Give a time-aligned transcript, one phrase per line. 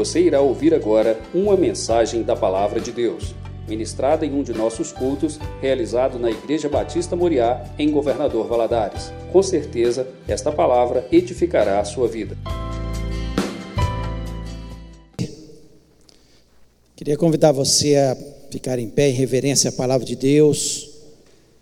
[0.00, 3.34] Você irá ouvir agora uma mensagem da Palavra de Deus,
[3.68, 9.12] ministrada em um de nossos cultos, realizado na Igreja Batista Moriá, em Governador Valadares.
[9.30, 12.34] Com certeza, esta palavra edificará a sua vida.
[16.96, 18.16] Queria convidar você a
[18.50, 20.88] ficar em pé em reverência à palavra de Deus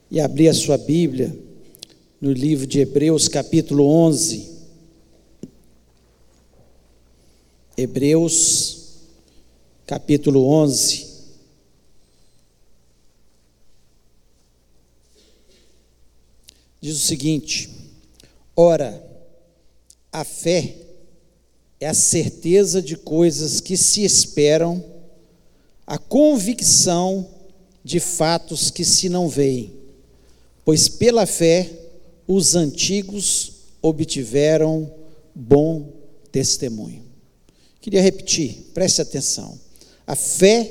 [0.08, 1.36] e abrir a sua Bíblia
[2.20, 4.57] no livro de Hebreus, capítulo 11.
[7.78, 8.96] Hebreus,
[9.86, 11.06] capítulo 11.
[16.80, 17.70] Diz o seguinte:
[18.56, 19.00] Ora,
[20.10, 20.74] a fé
[21.78, 24.84] é a certeza de coisas que se esperam,
[25.86, 27.30] a convicção
[27.84, 29.72] de fatos que se não veem,
[30.64, 31.70] pois pela fé
[32.26, 34.92] os antigos obtiveram
[35.32, 35.92] bom
[36.32, 37.07] testemunho.
[37.80, 39.58] Queria repetir, preste atenção.
[40.06, 40.70] A fé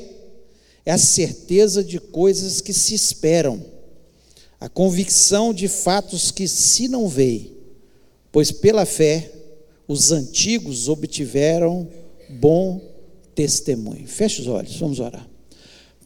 [0.84, 3.62] é a certeza de coisas que se esperam,
[4.60, 7.52] a convicção de fatos que se não veem,
[8.32, 9.30] pois pela fé
[9.86, 11.88] os antigos obtiveram
[12.28, 12.80] bom
[13.34, 14.06] testemunho.
[14.06, 15.26] Feche os olhos, vamos orar.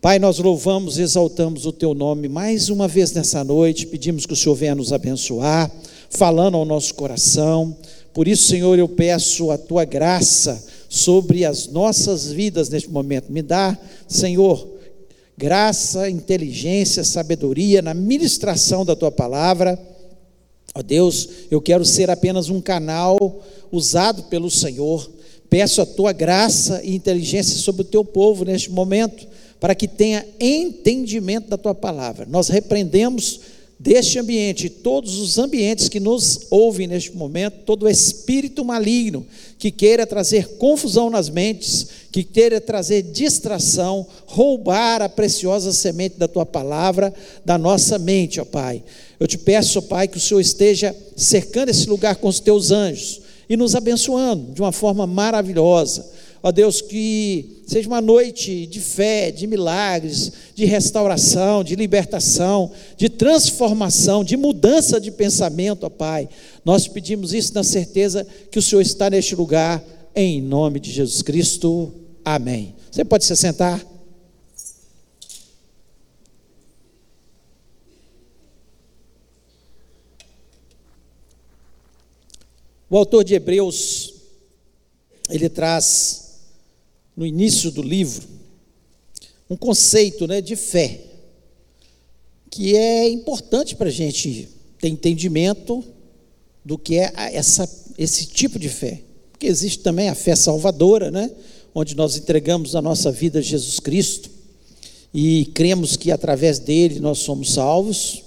[0.01, 4.37] Pai, nós louvamos, exaltamos o teu nome mais uma vez nessa noite, pedimos que o
[4.37, 5.71] Senhor venha nos abençoar,
[6.11, 7.77] falando ao nosso coração.
[8.13, 10.63] Por isso, Senhor, eu peço a tua graça
[10.93, 13.33] sobre as nossas vidas neste momento.
[13.33, 14.69] Me dá, Senhor,
[15.39, 19.81] graça, inteligência, sabedoria na ministração da tua palavra.
[20.75, 25.11] Ó Deus, eu quero ser apenas um canal usado pelo Senhor.
[25.49, 29.27] Peço a tua graça e inteligência sobre o teu povo neste momento,
[29.59, 32.27] para que tenha entendimento da tua palavra.
[32.29, 33.41] Nós repreendemos
[33.83, 39.27] deste ambiente, todos os ambientes que nos ouvem neste momento, todo espírito maligno
[39.59, 46.29] que queira trazer confusão nas mentes, que queira trazer distração, roubar a preciosa semente da
[46.29, 47.13] tua palavra
[47.45, 48.85] da nossa mente, ó Pai.
[49.19, 52.71] Eu te peço, ó Pai, que o Senhor esteja cercando esse lugar com os teus
[52.71, 56.07] anjos e nos abençoando de uma forma maravilhosa
[56.43, 63.09] Ó Deus, que seja uma noite de fé, de milagres, de restauração, de libertação, de
[63.09, 66.29] transformação, de mudança de pensamento, ó Pai.
[66.65, 69.85] Nós pedimos isso na certeza que o Senhor está neste lugar,
[70.17, 71.93] em nome de Jesus Cristo.
[72.25, 72.75] Amém.
[72.91, 73.81] Você pode se sentar?
[82.91, 84.13] O autor de Hebreus,
[85.31, 86.32] ele traz
[87.17, 88.27] no início do livro,
[89.49, 91.01] um conceito né, de fé,
[92.51, 95.85] que é importante para a gente ter entendimento
[96.65, 97.69] do que é essa,
[97.99, 99.03] esse tipo de fé.
[99.31, 101.31] Porque existe também a fé salvadora, né,
[101.75, 104.31] onde nós entregamos a nossa vida a Jesus Cristo
[105.15, 108.23] e cremos que através dele nós somos salvos.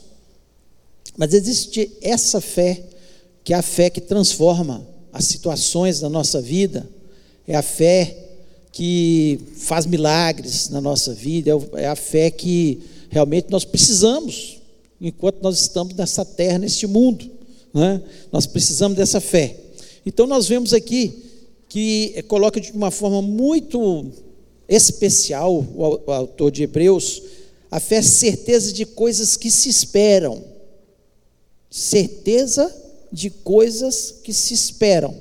[1.18, 2.84] Mas existe essa fé,
[3.44, 6.88] que é a fé que transforma as situações da nossa vida,
[7.47, 8.25] é a fé
[8.75, 14.58] que faz milagres na nossa vida, é, é a fé que realmente nós precisamos,
[15.00, 17.31] enquanto nós estamos nessa terra, neste mundo.
[17.74, 18.02] Né?
[18.34, 19.56] Nós precisamos dessa fé.
[20.06, 21.24] Então, nós vemos aqui
[21.69, 24.08] que coloca de uma forma muito
[24.68, 27.24] especial o autor de Hebreus,
[27.72, 30.44] a fé é certeza de coisas que se esperam.
[31.69, 32.75] Certeza
[33.09, 35.16] de coisas que se esperam.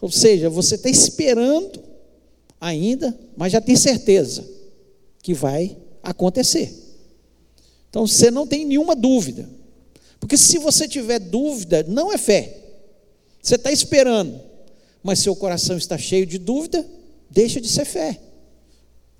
[0.00, 1.83] Ou seja, você está esperando
[2.64, 4.48] ainda, mas já tem certeza
[5.22, 6.72] que vai acontecer.
[7.90, 9.48] Então você não tem nenhuma dúvida.
[10.18, 12.56] Porque se você tiver dúvida, não é fé.
[13.42, 14.40] Você está esperando,
[15.02, 16.84] mas seu coração está cheio de dúvida,
[17.30, 18.18] deixa de ser fé.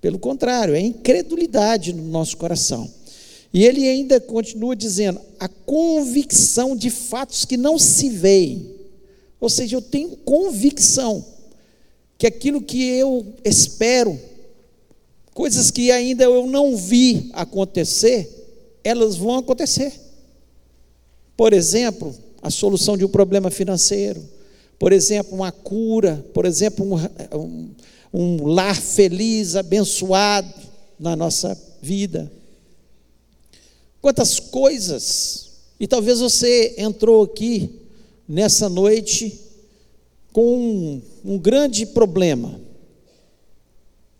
[0.00, 2.90] Pelo contrário, é incredulidade no nosso coração.
[3.52, 8.74] E ele ainda continua dizendo: a convicção de fatos que não se veem.
[9.38, 11.33] Ou seja, eu tenho convicção
[12.24, 14.18] que aquilo que eu espero,
[15.34, 19.92] coisas que ainda eu não vi acontecer, elas vão acontecer.
[21.36, 24.26] Por exemplo, a solução de um problema financeiro,
[24.78, 27.74] por exemplo, uma cura, por exemplo, um, um,
[28.14, 30.48] um lar feliz, abençoado
[30.98, 32.32] na nossa vida.
[34.00, 37.82] Quantas coisas, e talvez você entrou aqui
[38.26, 39.43] nessa noite
[40.34, 42.60] com um, um grande problema,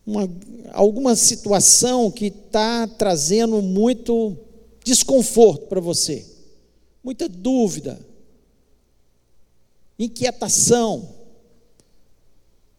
[0.06, 0.30] uma,
[0.72, 4.36] alguma situação que está trazendo muito
[4.84, 6.24] desconforto para você,
[7.02, 7.98] muita dúvida,
[9.98, 11.08] inquietação,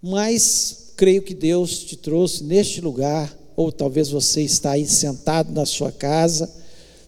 [0.01, 5.65] mas creio que Deus te trouxe neste lugar, ou talvez você está aí sentado na
[5.65, 6.49] sua casa.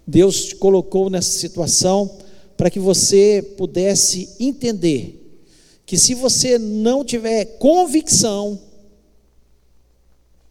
[0.06, 2.18] Deus te colocou nessa situação
[2.58, 5.27] para que você pudesse entender
[5.88, 8.60] que se você não tiver convicção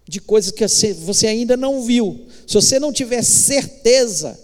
[0.08, 4.40] de coisas que você ainda não viu, se você não tiver certeza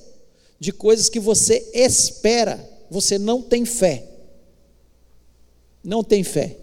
[0.61, 4.07] de coisas que você espera, você não tem fé.
[5.83, 6.59] Não tem fé.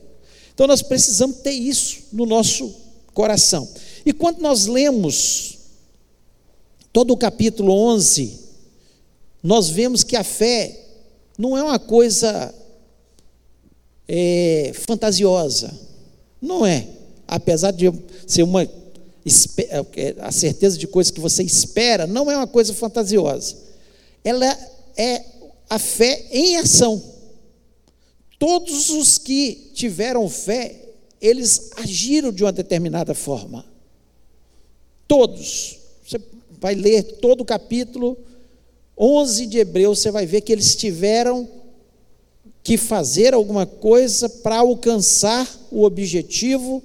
[0.53, 2.71] Então nós precisamos ter isso no nosso
[3.15, 3.67] coração.
[4.05, 5.57] E quando nós lemos
[6.93, 8.39] todo o capítulo 11,
[9.41, 10.85] nós vemos que a fé
[11.35, 12.53] não é uma coisa
[14.11, 15.71] é, fantasiosa.
[16.41, 16.87] Não é.
[17.27, 17.93] Apesar de
[18.25, 23.55] ser uma é, a certeza de coisas que você espera, não é uma coisa fantasiosa.
[24.23, 24.45] Ela
[24.97, 25.23] é
[25.69, 27.01] a fé em ação.
[28.39, 30.75] Todos os que tiveram fé,
[31.21, 33.63] eles agiram de uma determinada forma.
[35.07, 35.77] Todos.
[36.03, 36.19] Você
[36.59, 38.17] vai ler todo o capítulo
[38.97, 41.47] 11 de Hebreus, você vai ver que eles tiveram
[42.63, 46.83] que fazer alguma coisa para alcançar o objetivo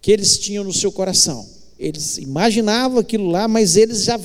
[0.00, 1.46] que eles tinham no seu coração.
[1.78, 4.18] Eles imaginavam aquilo lá, mas eles já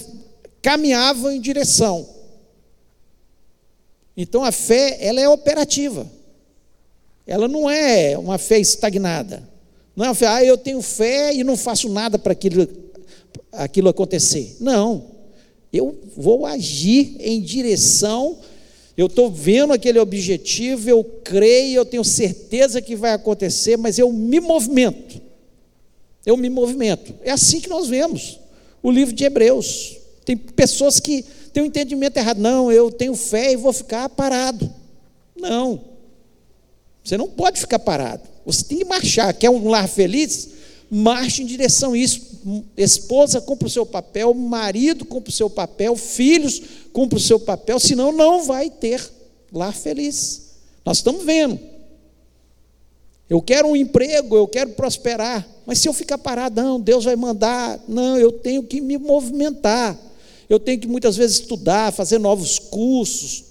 [0.62, 2.08] caminhavam em direção.
[4.16, 6.10] Então a fé, ela é operativa.
[7.28, 9.48] Ela não é uma fé estagnada.
[9.96, 12.68] Não é uma fé, ah, eu tenho fé e não faço nada para aquilo,
[13.52, 14.58] aquilo acontecer.
[14.60, 15.16] Não.
[15.72, 18.38] Eu vou agir em direção
[18.98, 24.12] eu estou vendo aquele objetivo, eu creio, eu tenho certeza que vai acontecer, mas eu
[24.12, 25.22] me movimento.
[26.26, 27.14] Eu me movimento.
[27.22, 28.40] É assim que nós vemos
[28.82, 29.98] o livro de Hebreus.
[30.24, 32.40] Tem pessoas que têm um entendimento errado.
[32.40, 34.74] Não, eu tenho fé e vou ficar parado.
[35.36, 35.82] Não.
[37.04, 38.24] Você não pode ficar parado.
[38.46, 39.34] Você tem que marchar.
[39.34, 40.50] Quer um lar feliz?
[40.90, 42.35] Marche em direção a isso.
[42.78, 46.62] Esposa cumpre o seu papel, marido cumpre o seu papel, filhos
[46.94, 49.02] cumpre o seu papel, senão não vai ter
[49.52, 50.52] lar feliz.
[50.86, 51.60] Nós estamos vendo.
[53.28, 57.16] Eu quero um emprego, eu quero prosperar, mas se eu ficar parado, não, Deus vai
[57.16, 59.98] mandar, não, eu tenho que me movimentar.
[60.48, 63.46] Eu tenho que muitas vezes estudar, fazer novos cursos.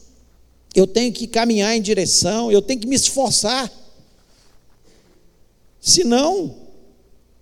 [0.72, 3.68] Eu tenho que caminhar em direção, eu tenho que me esforçar.
[5.80, 6.54] Senão,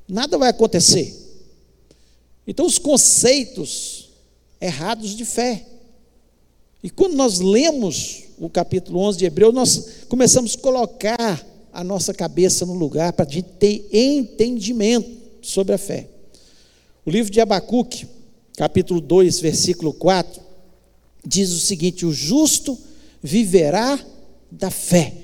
[0.08, 1.21] nada vai acontecer.
[2.47, 4.11] Então, os conceitos
[4.61, 5.67] errados de fé.
[6.83, 12.12] E quando nós lemos o capítulo 11 de Hebreus, nós começamos a colocar a nossa
[12.12, 15.11] cabeça no lugar para a gente ter entendimento
[15.41, 16.09] sobre a fé.
[17.05, 18.06] O livro de Abacuque,
[18.56, 20.41] capítulo 2, versículo 4,
[21.25, 22.79] diz o seguinte: O justo
[23.23, 23.99] viverá
[24.50, 25.15] da fé.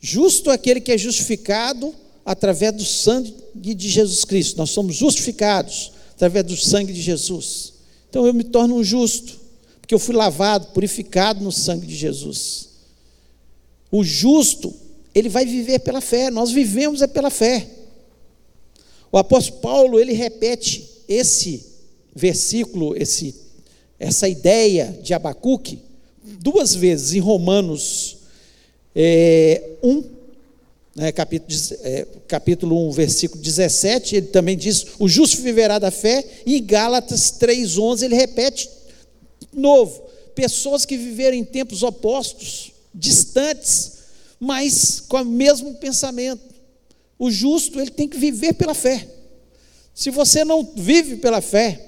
[0.00, 4.56] Justo é aquele que é justificado através do sangue de Jesus Cristo.
[4.58, 7.72] Nós somos justificados através do sangue de Jesus.
[8.08, 9.42] Então eu me torno um justo
[9.80, 12.68] porque eu fui lavado, purificado no sangue de Jesus.
[13.90, 14.72] O justo,
[15.14, 17.68] ele vai viver pela fé, nós vivemos é pela fé.
[19.10, 21.66] O apóstolo Paulo, ele repete esse
[22.14, 23.34] versículo, esse,
[23.98, 25.80] essa ideia de Abacuque,
[26.40, 28.18] duas vezes em Romanos
[28.94, 30.04] é, 1,
[30.94, 36.24] né, capítulo, é, capítulo 1, versículo 17, ele também diz: O justo viverá da fé,
[36.44, 38.68] e em Gálatas 3,11 ele repete
[39.52, 40.02] novo,
[40.34, 43.92] pessoas que viveram em tempos opostos, distantes,
[44.38, 46.52] mas com o mesmo pensamento.
[47.18, 49.06] O justo, ele tem que viver pela fé.
[49.94, 51.80] Se você não vive pela fé,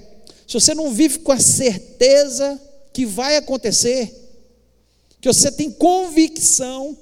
[0.47, 2.59] se você não vive com a certeza
[2.93, 4.13] que vai acontecer,
[5.19, 6.95] que você tem convicção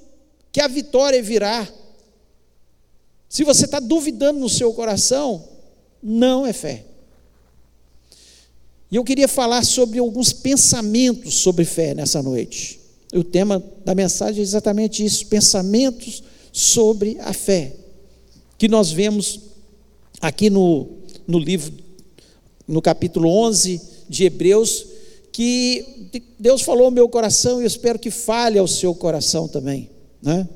[0.50, 1.68] que a vitória virá,
[3.34, 5.42] se você está duvidando no seu coração,
[6.00, 6.84] não é fé.
[8.88, 12.78] E eu queria falar sobre alguns pensamentos sobre fé nessa noite.
[13.12, 16.22] O tema da mensagem é exatamente isso: pensamentos
[16.52, 17.74] sobre a fé.
[18.56, 19.40] Que nós vemos
[20.20, 20.86] aqui no,
[21.26, 21.72] no livro,
[22.68, 24.86] no capítulo 11 de Hebreus,
[25.32, 29.90] que Deus falou ao meu coração e eu espero que fale ao seu coração também.
[30.22, 30.48] Né?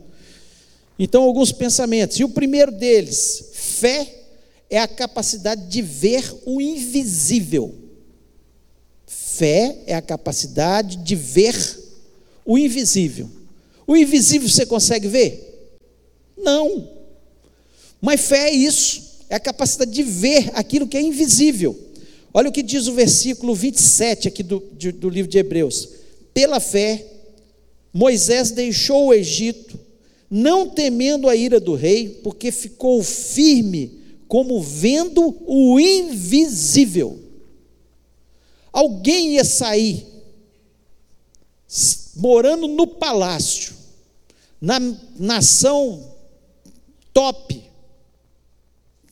[0.99, 2.19] Então, alguns pensamentos.
[2.19, 4.15] E o primeiro deles, fé
[4.69, 7.75] é a capacidade de ver o invisível.
[9.07, 11.55] Fé é a capacidade de ver
[12.45, 13.31] o invisível.
[13.87, 15.71] O invisível você consegue ver?
[16.37, 16.89] Não.
[18.01, 21.79] Mas fé é isso, é a capacidade de ver aquilo que é invisível.
[22.33, 25.89] Olha o que diz o versículo 27 aqui do, do livro de Hebreus.
[26.35, 27.05] Pela fé,
[27.93, 29.79] Moisés deixou o Egito,
[30.31, 37.19] não temendo a ira do rei, porque ficou firme, como vendo o invisível.
[38.73, 40.07] Alguém ia sair,
[42.17, 43.75] morando no palácio,
[44.61, 44.79] na
[45.19, 46.15] nação
[47.13, 47.63] top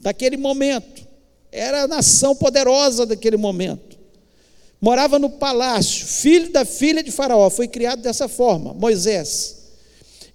[0.00, 1.06] daquele momento,
[1.50, 3.96] era a nação poderosa daquele momento.
[4.80, 9.55] Morava no palácio, filho da filha de Faraó, foi criado dessa forma, Moisés.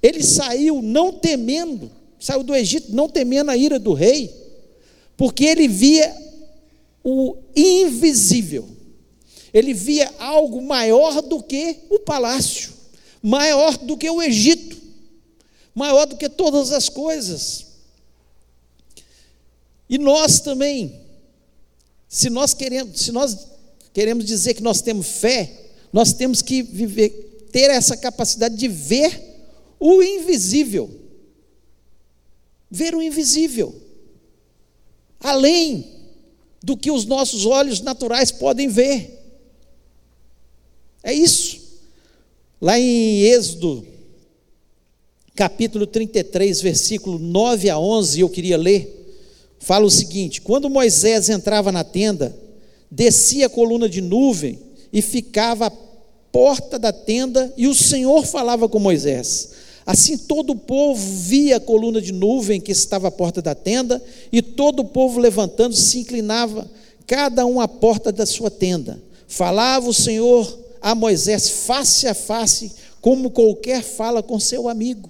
[0.01, 4.34] Ele saiu não temendo, saiu do Egito não temendo a ira do rei,
[5.15, 6.15] porque ele via
[7.03, 8.67] o invisível.
[9.53, 12.72] Ele via algo maior do que o palácio,
[13.22, 14.77] maior do que o Egito,
[15.75, 17.67] maior do que todas as coisas.
[19.89, 21.01] E nós também,
[22.08, 23.38] se nós queremos, se nós
[23.93, 25.51] queremos dizer que nós temos fé,
[25.91, 27.10] nós temos que viver,
[27.51, 29.30] ter essa capacidade de ver
[29.81, 30.91] o invisível.
[32.69, 33.75] Ver o invisível.
[35.19, 35.85] Além
[36.63, 39.19] do que os nossos olhos naturais podem ver.
[41.03, 41.59] É isso.
[42.61, 43.83] Lá em Êxodo,
[45.35, 49.15] capítulo 33, versículo 9 a 11, eu queria ler,
[49.59, 52.38] fala o seguinte: Quando Moisés entrava na tenda,
[52.89, 54.59] descia a coluna de nuvem
[54.93, 55.71] e ficava à
[56.31, 59.60] porta da tenda, e o Senhor falava com Moisés.
[59.85, 64.01] Assim todo o povo via a coluna de nuvem que estava à porta da tenda,
[64.31, 66.69] e todo o povo levantando se inclinava,
[67.07, 69.01] cada um à porta da sua tenda.
[69.27, 75.09] Falava o Senhor a Moisés face a face, como qualquer fala com seu amigo.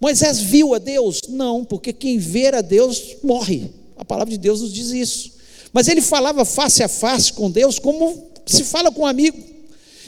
[0.00, 1.22] Moisés viu a Deus?
[1.28, 3.70] Não, porque quem vê a Deus morre.
[3.96, 5.32] A palavra de Deus nos diz isso.
[5.72, 9.38] Mas ele falava face a face com Deus como se fala com um amigo.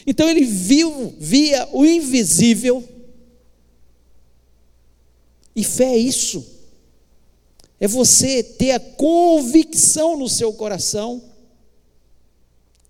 [0.06, 2.82] Então ele viu, via o invisível
[5.54, 6.44] e fé é isso.
[7.80, 11.22] É você ter a convicção no seu coração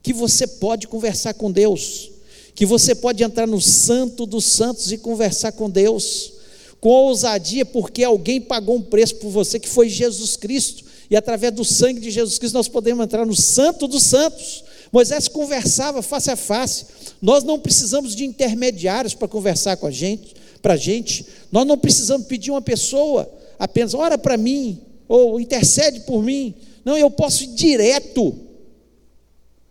[0.03, 2.11] que você pode conversar com Deus,
[2.55, 6.33] que você pode entrar no Santo dos Santos e conversar com Deus,
[6.81, 11.53] com ousadia, porque alguém pagou um preço por você, que foi Jesus Cristo, e através
[11.53, 14.65] do sangue de Jesus Cristo nós podemos entrar no Santo dos Santos.
[14.93, 16.87] Moisés conversava face a face,
[17.21, 21.27] nós não precisamos de intermediários para conversar com a gente, para a gente.
[21.51, 26.55] Nós não precisamos pedir uma pessoa apenas, ora para mim, ou intercede por mim.
[26.85, 28.37] Não, eu posso ir direto.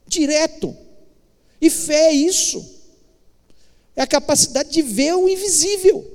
[0.07, 0.75] Direto.
[1.61, 2.63] E fé é isso.
[3.95, 6.05] É a capacidade de ver o invisível.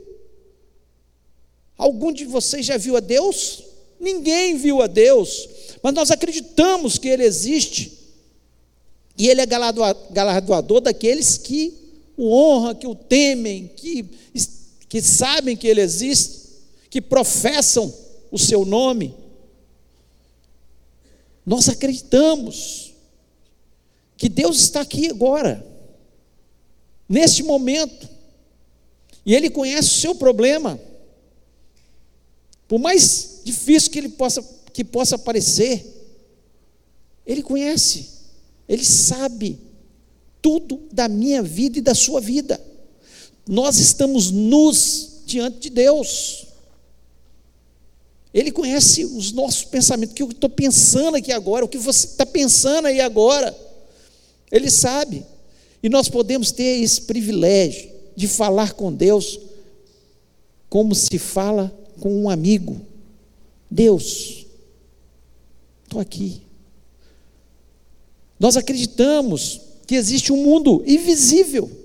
[1.77, 3.63] Algum de vocês já viu a Deus?
[3.99, 5.49] Ninguém viu a Deus,
[5.83, 7.93] mas nós acreditamos que Ele existe.
[9.17, 11.75] E Ele é galardoador daqueles que
[12.17, 14.05] o honram, que o temem, que
[14.95, 16.41] que sabem que Ele existe,
[16.89, 17.93] que professam
[18.31, 19.13] o Seu nome.
[21.45, 22.95] Nós acreditamos
[24.17, 25.67] que Deus está aqui agora,
[27.09, 28.09] neste momento,
[29.27, 30.79] e Ele conhece o seu problema,
[32.69, 35.85] por mais difícil que ele possa, que possa parecer,
[37.27, 38.11] Ele conhece,
[38.69, 39.59] Ele sabe
[40.41, 42.74] tudo da minha vida e da sua vida
[43.47, 46.47] nós estamos nus diante de Deus.
[48.33, 52.07] Ele conhece os nossos pensamentos, o que eu estou pensando aqui agora, o que você
[52.07, 53.57] está pensando aí agora.
[54.51, 55.25] Ele sabe.
[55.83, 59.39] E nós podemos ter esse privilégio de falar com Deus
[60.69, 62.81] como se fala com um amigo.
[63.71, 64.47] Deus,
[65.85, 66.43] estou aqui.
[68.41, 71.84] Nós acreditamos que existe um mundo invisível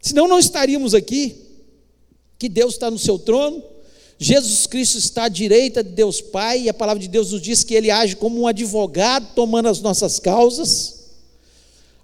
[0.00, 1.36] Senão não estaríamos aqui,
[2.38, 3.62] que Deus está no seu trono,
[4.18, 7.64] Jesus Cristo está à direita de Deus Pai, e a palavra de Deus nos diz
[7.64, 11.00] que ele age como um advogado tomando as nossas causas.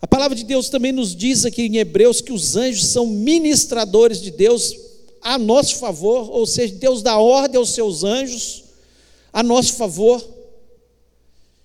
[0.00, 4.21] A palavra de Deus também nos diz aqui em Hebreus que os anjos são ministradores
[4.21, 4.76] de Deus
[5.21, 8.65] a nosso favor, ou seja, Deus dá ordem aos seus anjos
[9.33, 10.26] a nosso favor.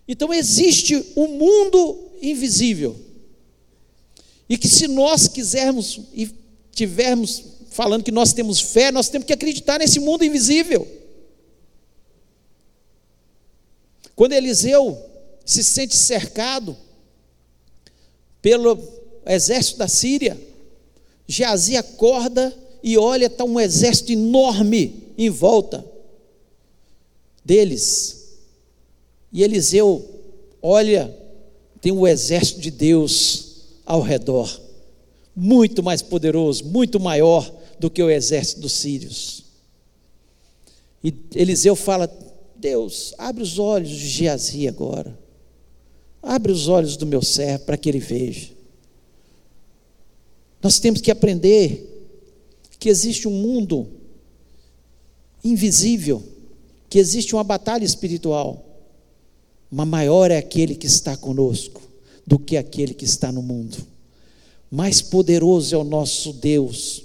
[0.07, 2.95] Então existe um mundo invisível
[4.51, 6.29] e que se nós quisermos e
[6.74, 10.86] tivermos falando que nós temos fé, nós temos que acreditar nesse mundo invisível.
[14.13, 15.01] Quando Eliseu
[15.46, 16.75] se sente cercado
[18.41, 18.77] pelo
[19.25, 20.38] exército da Síria,
[21.25, 22.53] Geazi acorda
[22.84, 25.89] e olha, está um exército enorme em volta
[27.46, 28.36] deles.
[29.31, 30.05] E Eliseu
[30.62, 31.17] olha,
[31.79, 33.50] tem o exército de Deus
[33.91, 34.62] ao redor,
[35.36, 39.43] muito mais poderoso, muito maior do que o exército dos sírios.
[41.03, 42.10] E Eliseu fala:
[42.55, 45.19] Deus, abre os olhos de Geazi agora.
[46.24, 48.51] Abre os olhos do meu servo para que ele veja.
[50.63, 51.86] Nós temos que aprender
[52.79, 53.89] que existe um mundo
[55.43, 56.24] invisível,
[56.89, 58.63] que existe uma batalha espiritual,
[59.69, 61.90] mas maior é aquele que está conosco
[62.31, 63.85] do que aquele que está no mundo.
[64.71, 67.03] Mais poderoso é o nosso Deus.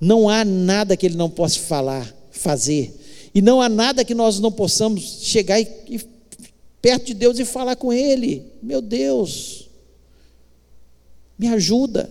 [0.00, 2.98] Não há nada que ele não possa falar, fazer.
[3.34, 6.00] E não há nada que nós não possamos chegar e, e
[6.80, 8.46] perto de Deus e falar com Ele.
[8.62, 9.68] Meu Deus,
[11.38, 12.10] me ajuda.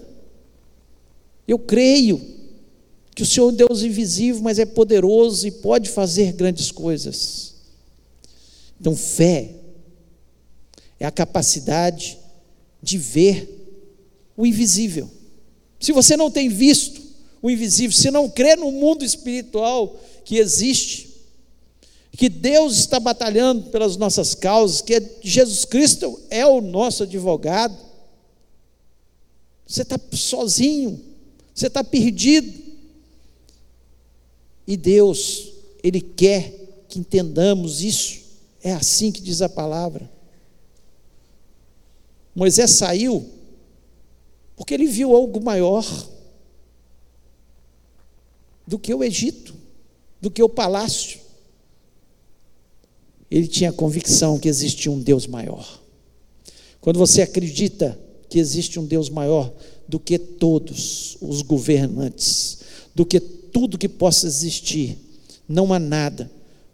[1.47, 2.21] Eu creio
[3.15, 7.55] que o Senhor é um Deus invisível, mas é poderoso e pode fazer grandes coisas.
[8.79, 9.55] Então, fé
[10.99, 12.20] é a capacidade
[12.81, 13.61] de ver
[14.35, 15.09] o invisível.
[15.79, 17.01] Se você não tem visto
[17.41, 21.11] o invisível, se não crê no mundo espiritual que existe,
[22.11, 27.75] que Deus está batalhando pelas nossas causas, que Jesus Cristo é o nosso advogado.
[29.65, 30.99] Você está sozinho,
[31.53, 32.71] você está perdido.
[34.67, 38.19] E Deus, Ele quer que entendamos isso.
[38.61, 40.09] É assim que diz a palavra.
[42.35, 43.29] Moisés saiu
[44.55, 45.85] porque ele viu algo maior
[48.65, 49.55] do que o Egito,
[50.21, 51.21] do que o palácio
[53.31, 55.81] ele tinha a convicção que existia um Deus maior.
[56.81, 57.97] Quando você acredita
[58.29, 59.53] que existe um Deus maior
[59.87, 62.59] do que todos os governantes,
[62.93, 64.97] do que tudo que possa existir,
[65.47, 66.29] não há nada.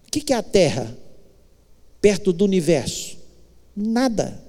[0.08, 0.98] O que é a Terra
[2.02, 3.18] perto do universo?
[3.76, 4.44] Nada.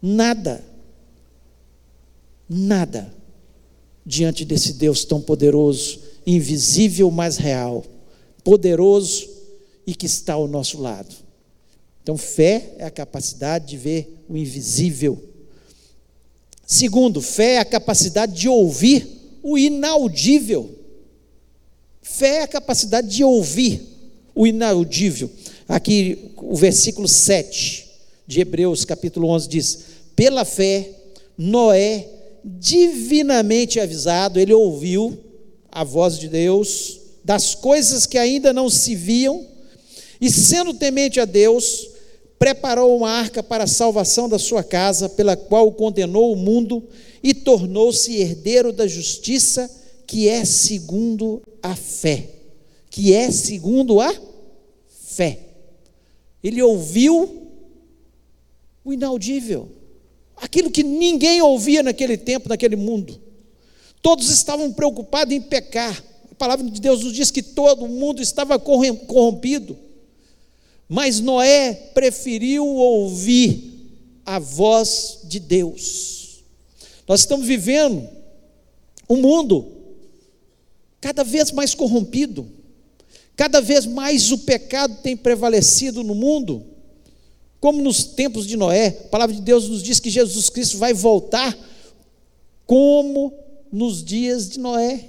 [0.00, 0.64] Nada.
[2.48, 3.12] Nada
[4.06, 7.84] diante desse Deus tão poderoso, invisível, mas real,
[8.44, 9.28] poderoso
[9.84, 11.12] e que está ao nosso lado.
[12.02, 15.20] Então, fé é a capacidade de ver o invisível.
[16.64, 19.08] Segundo, fé é a capacidade de ouvir
[19.42, 20.70] o inaudível.
[22.00, 23.82] Fé é a capacidade de ouvir
[24.34, 25.28] o inaudível.
[25.68, 27.88] Aqui, o versículo 7
[28.24, 29.78] de Hebreus, capítulo 11, diz:
[30.16, 30.90] Pela fé,
[31.38, 32.08] Noé,
[32.42, 35.16] divinamente avisado, ele ouviu
[35.70, 39.46] a voz de Deus das coisas que ainda não se viam
[40.20, 41.90] e sendo temente a Deus,
[42.38, 46.82] preparou uma arca para a salvação da sua casa, pela qual condenou o mundo
[47.22, 49.70] e tornou-se herdeiro da justiça,
[50.06, 52.30] que é segundo a fé.
[52.90, 54.14] Que é segundo a
[54.88, 55.40] fé.
[56.42, 57.48] Ele ouviu
[58.84, 59.68] o inaudível,
[60.36, 63.20] aquilo que ninguém ouvia naquele tempo, naquele mundo.
[64.02, 66.02] Todos estavam preocupados em pecar.
[66.30, 69.76] A palavra de Deus nos diz que todo mundo estava corrompido.
[70.88, 73.76] Mas Noé preferiu ouvir
[74.24, 76.44] a voz de Deus.
[77.08, 78.08] Nós estamos vivendo
[79.08, 79.72] um mundo
[81.00, 82.46] cada vez mais corrompido,
[83.36, 86.64] cada vez mais o pecado tem prevalecido no mundo,
[87.66, 88.86] como nos tempos de Noé.
[89.06, 91.52] A palavra de Deus nos diz que Jesus Cristo vai voltar
[92.64, 93.32] como
[93.72, 95.04] nos dias de Noé.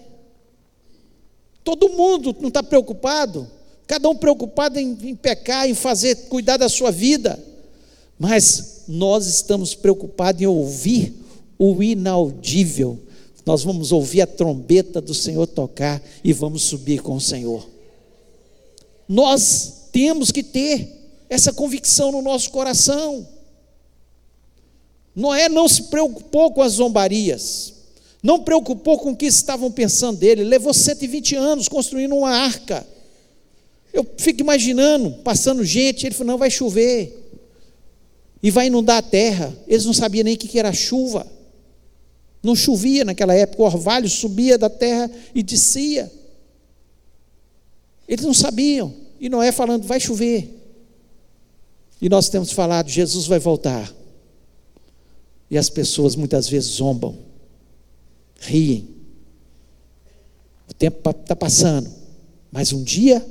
[1.63, 3.47] Todo mundo não está preocupado
[3.85, 7.39] cada um preocupado em, em pecar, em fazer, cuidar da sua vida,
[8.17, 11.13] mas nós estamos preocupados em ouvir
[11.59, 12.97] o inaudível.
[13.45, 17.69] Nós vamos ouvir a trombeta do Senhor tocar e vamos subir com o Senhor.
[19.07, 20.96] Nós temos que ter
[21.29, 23.27] essa convicção no nosso coração.
[25.15, 27.73] Noé não se preocupou com as zombarias,
[28.21, 32.85] não preocupou com o que estavam pensando dele, levou 120 anos construindo uma arca.
[33.91, 37.23] Eu fico imaginando, passando gente, ele falou: não, vai chover.
[38.43, 39.57] E vai inundar a terra.
[39.67, 41.25] Eles não sabiam nem o que era chuva.
[42.43, 46.11] Não chovia naquela época, o orvalho subia da terra e descia.
[48.07, 48.93] Eles não sabiam.
[49.19, 50.56] E Noé falando: vai chover.
[52.01, 53.93] E nós temos falado: Jesus vai voltar.
[55.49, 57.17] E as pessoas muitas vezes zombam,
[58.39, 58.87] riem.
[60.69, 61.89] O tempo está passando,
[62.51, 63.25] mas um dia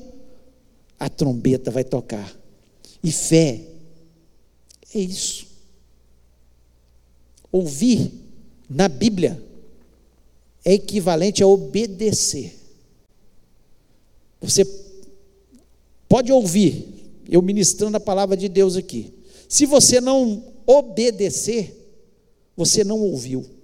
[0.98, 2.35] a trombeta vai tocar.
[3.02, 3.61] E fé
[4.94, 5.46] é isso.
[7.52, 8.11] Ouvir
[8.68, 9.42] na Bíblia
[10.64, 12.59] é equivalente a obedecer.
[14.40, 14.64] Você
[16.09, 16.95] pode ouvir,
[17.28, 19.12] eu ministrando a palavra de Deus aqui.
[19.48, 21.74] Se você não obedecer,
[22.56, 23.56] você não ouviu.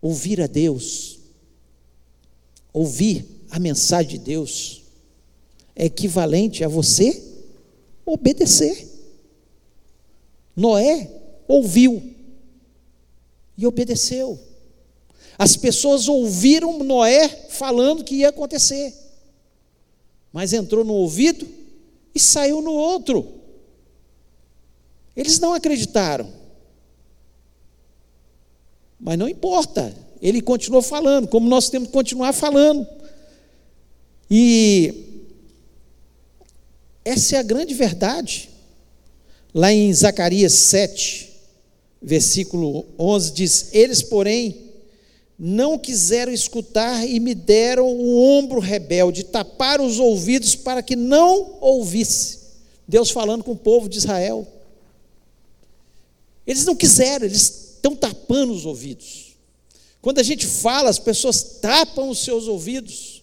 [0.00, 1.18] ouvir a Deus,
[2.72, 4.82] ouvir a mensagem de Deus,
[5.76, 7.22] é equivalente a você
[8.04, 8.88] obedecer.
[10.56, 11.10] Noé
[11.46, 12.14] ouviu
[13.56, 14.38] e obedeceu.
[15.38, 18.94] As pessoas ouviram Noé falando que ia acontecer,
[20.32, 21.46] mas entrou no ouvido
[22.14, 23.26] e saiu no outro.
[25.16, 26.30] Eles não acreditaram.
[28.98, 32.86] Mas não importa, ele continuou falando, como nós temos que continuar falando.
[34.30, 34.94] E
[37.04, 38.50] essa é a grande verdade.
[39.52, 41.30] Lá em Zacarias 7,
[42.00, 44.69] versículo 11, diz: Eles, porém,
[45.42, 51.56] não quiseram escutar e me deram o ombro rebelde, taparam os ouvidos para que não
[51.62, 52.40] ouvisse.
[52.86, 54.46] Deus falando com o povo de Israel.
[56.46, 59.34] Eles não quiseram, eles estão tapando os ouvidos.
[60.02, 63.22] Quando a gente fala, as pessoas tapam os seus ouvidos.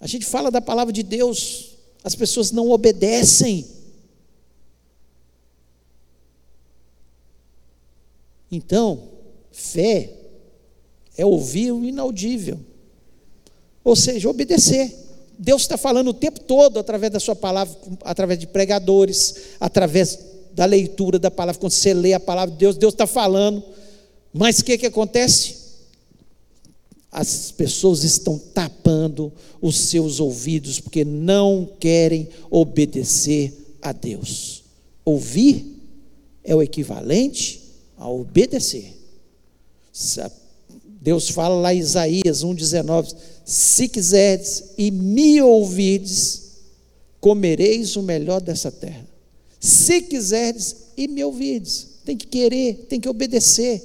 [0.00, 1.72] A gente fala da palavra de Deus,
[2.02, 3.66] as pessoas não obedecem.
[8.50, 9.10] Então,
[9.50, 10.21] fé
[11.16, 12.58] é ouvir o inaudível,
[13.84, 14.92] ou seja, obedecer.
[15.38, 20.18] Deus está falando o tempo todo através da sua palavra, através de pregadores, através
[20.52, 23.62] da leitura da palavra, quando você lê a palavra de Deus, Deus está falando,
[24.32, 25.62] mas o que, que acontece?
[27.10, 34.62] As pessoas estão tapando os seus ouvidos porque não querem obedecer a Deus.
[35.04, 35.76] Ouvir
[36.42, 37.62] é o equivalente
[37.98, 38.96] a obedecer.
[41.02, 43.12] Deus fala lá em Isaías 1,19:
[43.44, 46.60] Se quiseres e me ouvides,
[47.20, 49.04] comereis o melhor dessa terra.
[49.58, 53.82] Se quiseres e me ouvides, tem que querer, tem que obedecer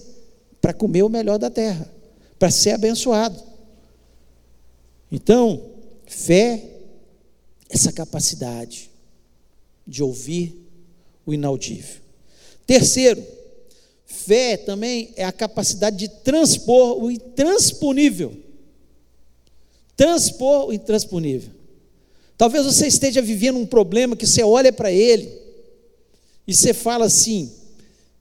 [0.61, 1.91] para comer o melhor da terra,
[2.37, 3.41] para ser abençoado.
[5.11, 5.71] Então,
[6.05, 6.63] fé,
[7.67, 8.91] essa capacidade
[9.87, 10.55] de ouvir
[11.25, 11.99] o inaudível.
[12.67, 13.25] Terceiro,
[14.27, 18.35] Fé também é a capacidade de transpor o intransponível.
[19.95, 21.51] Transpor o intransponível.
[22.37, 25.31] Talvez você esteja vivendo um problema que você olha para ele
[26.45, 27.53] e você fala assim: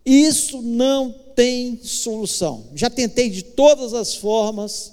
[0.05, 2.66] isso não tem solução.
[2.73, 4.92] Já tentei de todas as formas.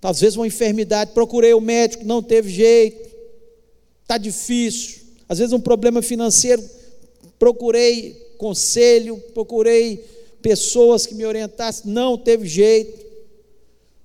[0.00, 3.14] Às vezes uma enfermidade, procurei o médico, não teve jeito.
[4.02, 5.02] Está difícil.
[5.28, 6.64] Às vezes um problema financeiro,
[7.38, 10.04] procurei conselho, procurei
[10.42, 13.06] pessoas que me orientassem, não teve jeito.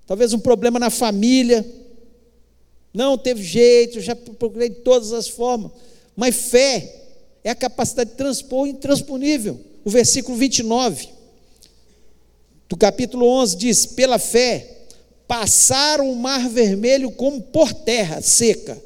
[0.05, 1.65] Talvez um problema na família,
[2.93, 5.71] não teve jeito, já procurei de todas as formas.
[6.15, 7.05] Mas fé
[7.43, 9.59] é a capacidade de transpor intransponível.
[9.83, 11.09] O versículo 29
[12.69, 14.85] do capítulo 11 diz: Pela fé
[15.27, 18.79] passaram o mar vermelho como por terra seca,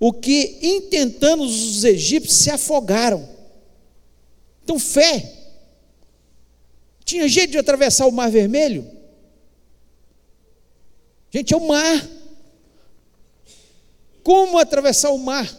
[0.00, 3.30] o que intentando os egípcios se afogaram.
[4.62, 5.40] Então, fé.
[7.04, 8.88] Tinha jeito de atravessar o Mar Vermelho?
[11.30, 12.08] Gente, é o mar.
[14.22, 15.50] Como atravessar o mar?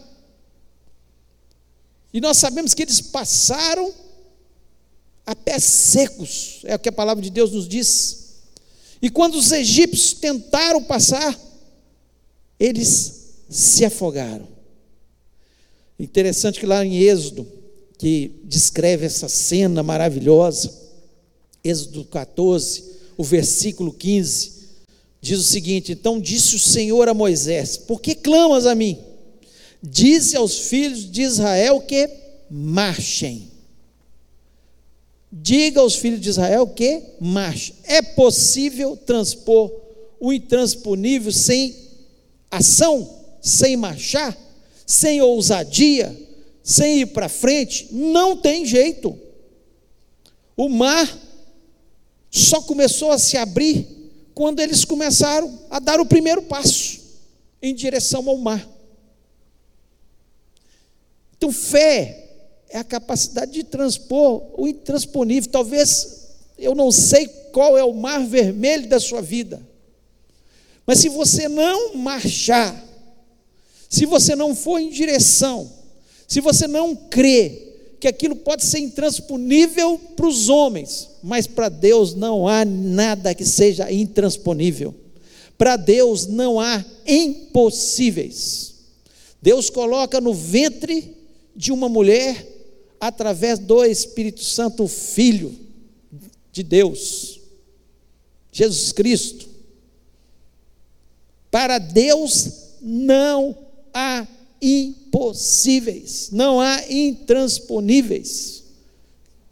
[2.14, 3.94] E nós sabemos que eles passaram
[5.26, 8.42] a pés secos, é o que a palavra de Deus nos diz.
[9.02, 11.38] E quando os egípcios tentaram passar,
[12.60, 14.48] eles se afogaram.
[15.98, 17.48] Interessante que lá em Êxodo,
[18.04, 20.70] que descreve essa cena maravilhosa.
[21.64, 22.84] Êxodo 14,
[23.16, 24.52] o versículo 15,
[25.22, 29.00] diz o seguinte: Então disse o Senhor a Moisés: Por que clamas a mim?
[29.82, 32.10] Dize aos filhos de Israel que
[32.52, 33.48] marchem.
[35.32, 37.74] Diga aos filhos de Israel que marchem.
[37.86, 39.72] É possível transpor
[40.20, 41.74] o intransponível sem
[42.52, 43.10] ação,
[43.42, 44.38] sem marchar,
[44.86, 46.14] sem ousadia,
[46.64, 49.20] sem ir para frente, não tem jeito.
[50.56, 51.20] O mar
[52.32, 53.86] só começou a se abrir
[54.34, 57.02] quando eles começaram a dar o primeiro passo
[57.62, 58.68] em direção ao mar.
[61.36, 62.30] Então, fé
[62.70, 65.52] é a capacidade de transpor o intransponível.
[65.52, 69.62] Talvez eu não sei qual é o mar vermelho da sua vida,
[70.86, 72.84] mas se você não marchar,
[73.90, 75.83] se você não for em direção
[76.28, 82.14] se você não crê que aquilo pode ser intransponível para os homens, mas para Deus
[82.14, 84.94] não há nada que seja intransponível.
[85.58, 88.74] Para Deus não há impossíveis.
[89.42, 91.16] Deus coloca no ventre
[91.56, 92.46] de uma mulher,
[93.00, 95.56] através do Espírito Santo, o Filho
[96.52, 97.40] de Deus.
[98.52, 99.48] Jesus Cristo.
[101.50, 102.50] Para Deus
[102.82, 103.58] não
[103.94, 104.28] há
[104.64, 108.64] impossíveis, não há intransponíveis,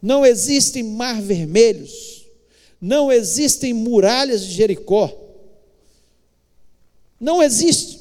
[0.01, 2.25] não existem mar vermelhos,
[2.79, 5.13] não existem muralhas de Jericó,
[7.19, 7.99] não existe.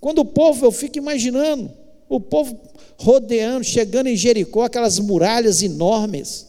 [0.00, 1.70] Quando o povo, eu fico imaginando,
[2.08, 2.58] o povo
[2.98, 6.46] rodeando, chegando em Jericó, aquelas muralhas enormes,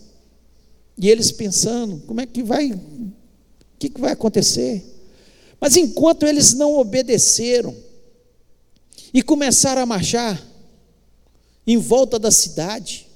[0.98, 3.12] e eles pensando: como é que vai, o
[3.78, 4.84] que, que vai acontecer?
[5.60, 7.76] Mas enquanto eles não obedeceram
[9.14, 10.42] e começaram a marchar
[11.66, 13.08] em volta da cidade,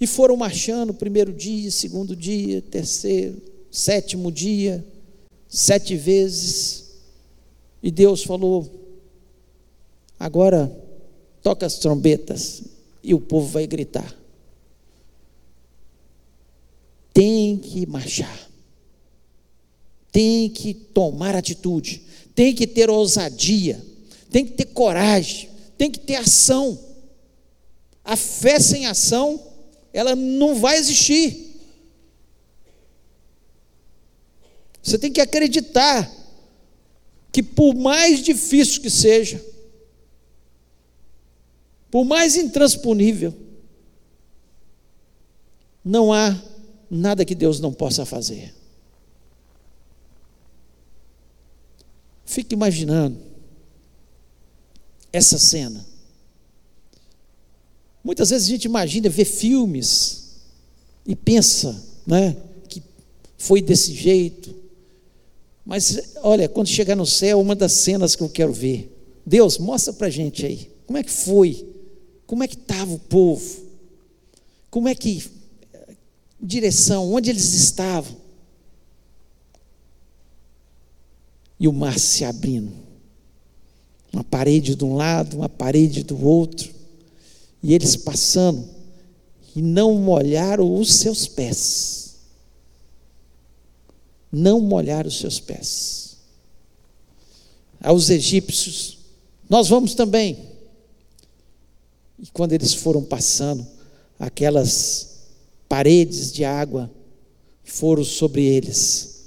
[0.00, 4.84] e foram marchando primeiro dia, segundo dia, terceiro, sétimo dia,
[5.48, 6.84] sete vezes,
[7.82, 8.68] e Deus falou:
[10.18, 10.70] agora
[11.42, 12.62] toca as trombetas,
[13.02, 14.14] e o povo vai gritar.
[17.12, 18.46] Tem que marchar.
[20.12, 22.02] Tem que tomar atitude,
[22.34, 23.82] tem que ter ousadia,
[24.30, 26.78] tem que ter coragem, tem que ter ação.
[28.04, 29.40] A fé sem ação,
[29.92, 31.46] ela não vai existir.
[34.82, 36.10] Você tem que acreditar
[37.32, 39.44] que, por mais difícil que seja,
[41.90, 43.34] por mais intransponível,
[45.84, 46.40] não há
[46.90, 48.54] nada que Deus não possa fazer.
[52.24, 53.35] Fique imaginando
[55.12, 55.84] essa cena.
[58.02, 60.36] Muitas vezes a gente imagina ver filmes
[61.04, 62.36] e pensa, né,
[62.68, 62.82] que
[63.36, 64.54] foi desse jeito.
[65.64, 68.92] Mas olha, quando chegar no céu, uma das cenas que eu quero ver.
[69.24, 70.70] Deus, mostra para a gente aí.
[70.86, 71.68] Como é que foi?
[72.26, 73.66] Como é que estava o povo?
[74.70, 75.24] Como é que
[76.40, 78.26] direção, onde eles estavam?
[81.58, 82.72] e o mar se abrindo.
[84.12, 86.72] Uma parede de um lado, uma parede do outro,
[87.62, 88.76] e eles passando
[89.56, 92.16] e não molharam os seus pés.
[94.30, 96.18] Não molharam os seus pés.
[97.80, 98.98] Aos egípcios,
[99.48, 100.36] nós vamos também.
[102.18, 103.66] E quando eles foram passando,
[104.18, 105.20] aquelas
[105.66, 106.90] paredes de água
[107.64, 109.24] foram sobre eles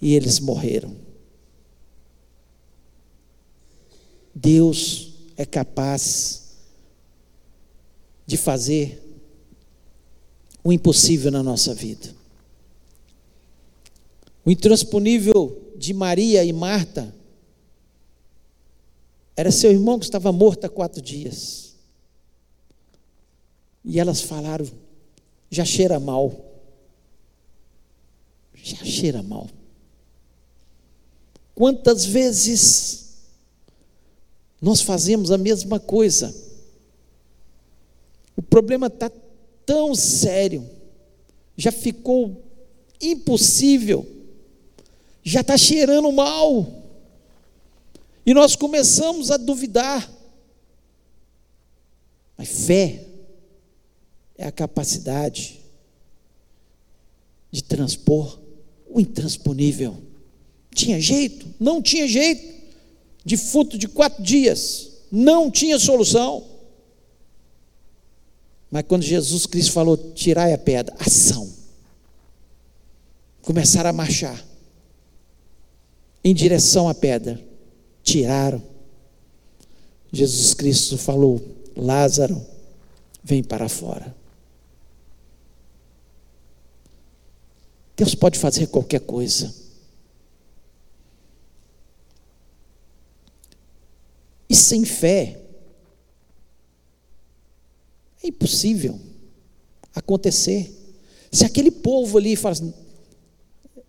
[0.00, 1.07] e eles morreram.
[4.40, 6.44] Deus é capaz
[8.24, 9.02] de fazer
[10.62, 12.14] o impossível na nossa vida.
[14.44, 17.12] O intransponível de Maria e Marta
[19.36, 21.74] era seu irmão que estava morto há quatro dias.
[23.84, 24.66] E elas falaram:
[25.50, 26.32] já cheira mal.
[28.54, 29.48] Já cheira mal.
[31.54, 33.07] Quantas vezes
[34.60, 36.34] nós fazemos a mesma coisa.
[38.36, 39.10] O problema está
[39.64, 40.68] tão sério,
[41.56, 42.42] já ficou
[43.00, 44.06] impossível,
[45.22, 46.66] já está cheirando mal,
[48.24, 50.10] e nós começamos a duvidar.
[52.36, 53.04] Mas fé
[54.36, 55.60] é a capacidade
[57.50, 58.38] de transpor
[58.88, 59.96] o intransponível.
[60.74, 61.46] Tinha jeito?
[61.58, 62.57] Não tinha jeito
[63.28, 66.44] defunto de quatro dias, não tinha solução.
[68.70, 71.48] Mas quando Jesus Cristo falou, tirai a pedra, ação.
[73.42, 74.44] Começaram a marchar
[76.24, 77.42] em direção à pedra.
[78.02, 78.62] Tiraram.
[80.12, 81.40] Jesus Cristo falou:
[81.76, 82.44] Lázaro,
[83.22, 84.14] vem para fora.
[87.96, 89.67] Deus pode fazer qualquer coisa.
[94.48, 95.40] E sem fé,
[98.22, 98.98] é impossível
[99.94, 100.74] acontecer.
[101.30, 102.74] Se aquele povo ali fala assim,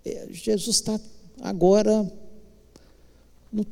[0.06, 1.00] é, Jesus está
[1.42, 2.04] agora,
[3.52, 3.66] não,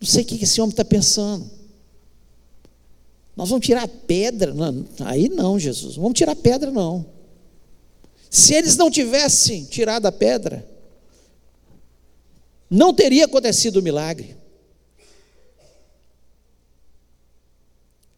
[0.00, 1.50] não sei o que esse homem está pensando.
[3.36, 4.54] Nós vamos tirar pedra?
[4.54, 7.04] Não, aí não, Jesus, não vamos tirar pedra, não.
[8.30, 10.66] Se eles não tivessem tirado a pedra,
[12.68, 14.36] não teria acontecido o milagre.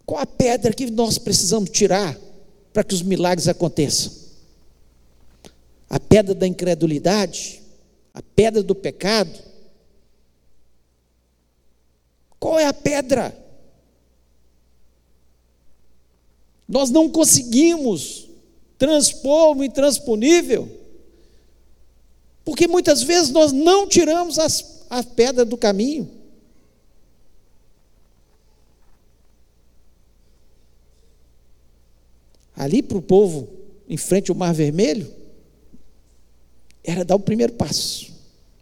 [0.08, 2.18] Qual a pedra que nós precisamos tirar
[2.72, 4.10] para que os milagres aconteçam?
[5.90, 7.60] A pedra da incredulidade?
[8.14, 9.38] A pedra do pecado?
[12.40, 13.36] Qual é a pedra?
[16.66, 18.30] Nós não conseguimos
[18.78, 20.74] transpor o intransponível.
[22.46, 26.17] Porque muitas vezes nós não tiramos as, a pedra do caminho.
[32.58, 33.48] Ali para o povo,
[33.88, 35.08] em frente ao Mar Vermelho,
[36.82, 38.12] era dar o primeiro passo.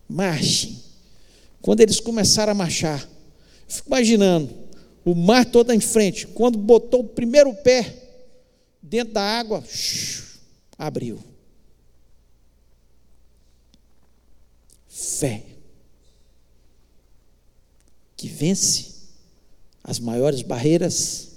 [0.06, 0.84] Marche.
[1.62, 3.08] Quando eles começaram a marchar,
[3.66, 4.52] fico imaginando,
[5.02, 7.94] o mar todo em frente, quando botou o primeiro pé
[8.82, 9.64] dentro da água,
[10.76, 11.18] abriu.
[14.88, 15.42] Fé
[18.14, 18.92] que vence
[19.82, 21.28] as maiores barreiras,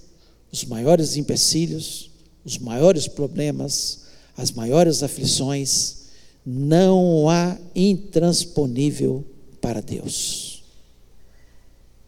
[0.52, 2.09] os maiores empecilhos,
[2.44, 5.98] os maiores problemas, as maiores aflições,
[6.46, 9.26] não há intransponível
[9.62, 10.64] para Deus.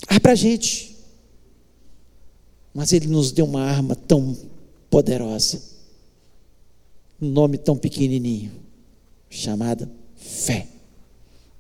[0.08, 0.96] Há para a gente,
[2.74, 4.38] mas Ele nos deu uma arma tão
[4.89, 5.62] poderosa,
[7.22, 8.52] um nome tão pequenininho,
[9.30, 10.67] chamada fé.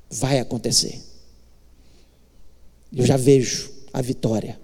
[0.09, 1.01] Vai acontecer.
[2.93, 4.59] Eu já vejo a vitória,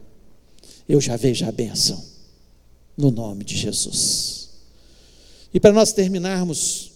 [0.88, 2.04] eu já vejo a benção,
[2.98, 4.50] no nome de Jesus.
[5.54, 6.92] E para nós terminarmos,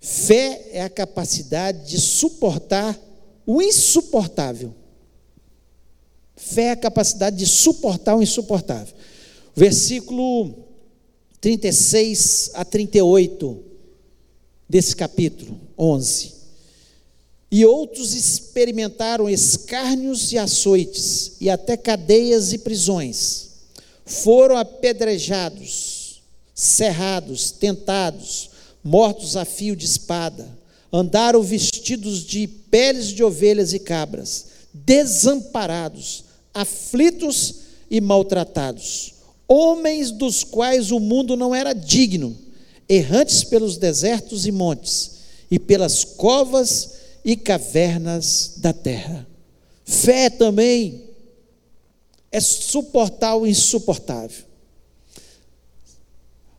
[0.00, 2.98] fé é a capacidade de suportar
[3.46, 4.74] o insuportável.
[6.36, 8.94] Fé é a capacidade de suportar o insuportável.
[9.54, 10.54] Versículo
[11.40, 13.64] 36 a 38
[14.68, 16.34] desse capítulo 11.
[17.50, 23.45] E outros experimentaram escárnios e açoites, e até cadeias e prisões.
[24.06, 26.22] Foram apedrejados,
[26.54, 28.50] cerrados, tentados,
[28.82, 30.48] mortos a fio de espada.
[30.92, 37.56] Andaram vestidos de peles de ovelhas e cabras, desamparados, aflitos
[37.90, 39.14] e maltratados.
[39.48, 42.36] Homens dos quais o mundo não era digno,
[42.88, 45.16] errantes pelos desertos e montes,
[45.50, 46.92] e pelas covas
[47.24, 49.26] e cavernas da terra.
[49.84, 51.05] Fé também
[52.36, 54.44] é suportar o insuportável.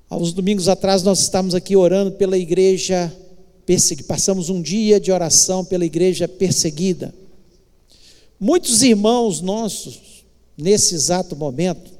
[0.09, 3.15] Há uns domingos atrás nós estávamos aqui orando pela igreja
[3.63, 4.07] perseguida.
[4.07, 7.13] Passamos um dia de oração pela igreja perseguida.
[8.39, 10.25] Muitos irmãos nossos,
[10.57, 11.91] nesse exato momento,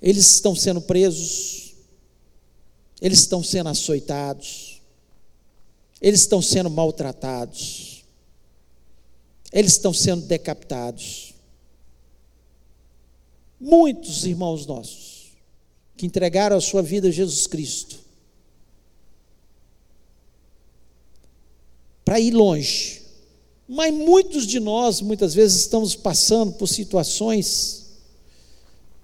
[0.00, 1.74] eles estão sendo presos,
[3.00, 4.82] eles estão sendo açoitados,
[6.00, 8.02] eles estão sendo maltratados,
[9.52, 11.31] eles estão sendo decapitados.
[13.62, 15.30] Muitos irmãos nossos
[15.96, 18.00] que entregaram a sua vida a Jesus Cristo
[22.04, 23.00] para ir longe,
[23.68, 27.86] mas muitos de nós, muitas vezes, estamos passando por situações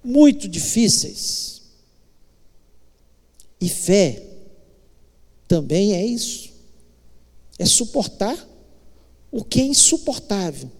[0.03, 1.61] muito difíceis.
[3.61, 4.21] E fé
[5.47, 6.49] também é isso
[7.59, 8.47] é suportar
[9.29, 10.71] o que é insuportável.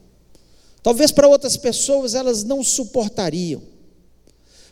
[0.81, 3.61] Talvez para outras pessoas elas não suportariam.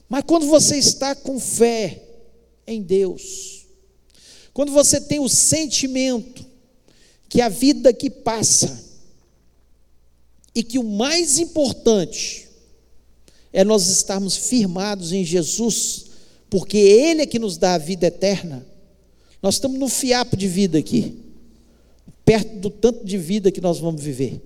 [0.07, 2.01] Mas quando você está com fé
[2.65, 3.65] em Deus,
[4.53, 6.45] quando você tem o sentimento
[7.29, 8.83] que a vida que passa
[10.55, 12.47] e que o mais importante
[13.51, 16.05] é nós estarmos firmados em Jesus,
[16.49, 18.65] porque Ele é que nos dá a vida eterna.
[19.41, 21.27] Nós estamos no fiapo de vida aqui
[22.27, 24.41] perto do tanto de vida que nós vamos viver.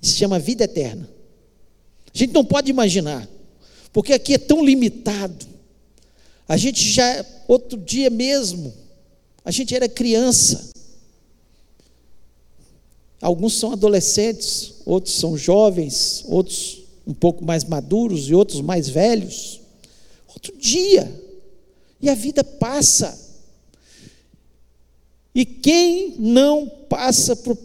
[0.00, 1.08] Se chama vida eterna.
[2.14, 3.28] A gente não pode imaginar,
[3.92, 5.46] porque aqui é tão limitado.
[6.48, 8.72] A gente já, outro dia mesmo,
[9.44, 10.70] a gente era criança.
[13.20, 19.60] Alguns são adolescentes, outros são jovens, outros um pouco mais maduros e outros mais velhos.
[20.28, 21.10] Outro dia,
[22.00, 23.26] e a vida passa.
[25.34, 27.56] E quem não passa por,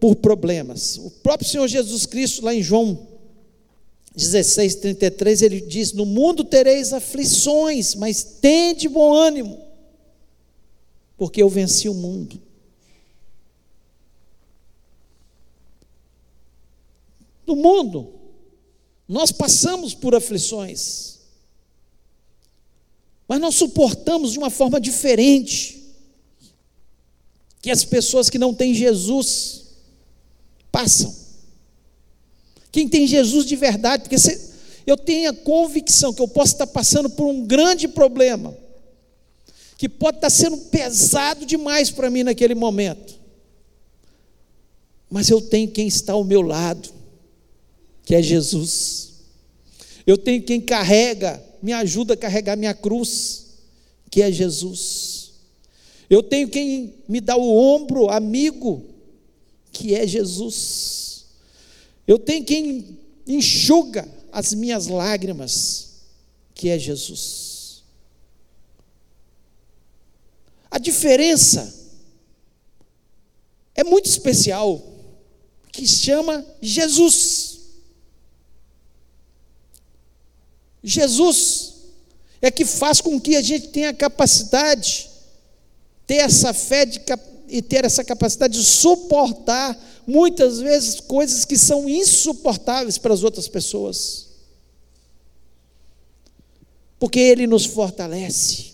[0.00, 0.96] problemas?
[0.96, 3.06] O próprio Senhor Jesus Cristo, lá em João
[4.14, 9.60] 16, 33, ele diz: No mundo tereis aflições, mas tende bom ânimo,
[11.16, 12.40] porque eu venci o mundo.
[17.46, 18.14] No mundo,
[19.08, 21.18] nós passamos por aflições,
[23.26, 25.80] mas nós suportamos de uma forma diferente
[27.62, 29.69] que as pessoas que não têm Jesus
[30.70, 31.14] passam.
[32.72, 34.50] Quem tem Jesus de verdade, porque se,
[34.86, 38.56] eu tenho a convicção que eu posso estar passando por um grande problema,
[39.76, 43.18] que pode estar sendo pesado demais para mim naquele momento,
[45.10, 46.90] mas eu tenho quem está ao meu lado,
[48.04, 49.10] que é Jesus.
[50.06, 53.46] Eu tenho quem carrega, me ajuda a carregar minha cruz,
[54.10, 55.32] que é Jesus.
[56.08, 58.84] Eu tenho quem me dá o ombro amigo,
[59.80, 61.24] que é Jesus.
[62.06, 66.02] Eu tenho quem enxuga as minhas lágrimas,
[66.54, 67.82] que é Jesus.
[70.70, 71.74] A diferença
[73.74, 74.82] é muito especial,
[75.72, 77.60] que chama Jesus.
[80.84, 81.74] Jesus
[82.42, 85.08] é que faz com que a gente tenha capacidade,
[86.06, 87.00] ter essa fé de,
[87.50, 93.48] e ter essa capacidade de suportar muitas vezes coisas que são insuportáveis para as outras
[93.48, 94.28] pessoas.
[96.98, 98.72] Porque Ele nos fortalece,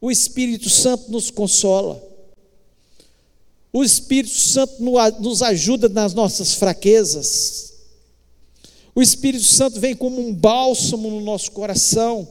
[0.00, 2.02] o Espírito Santo nos consola,
[3.72, 4.82] o Espírito Santo
[5.20, 7.72] nos ajuda nas nossas fraquezas,
[8.94, 12.28] o Espírito Santo vem como um bálsamo no nosso coração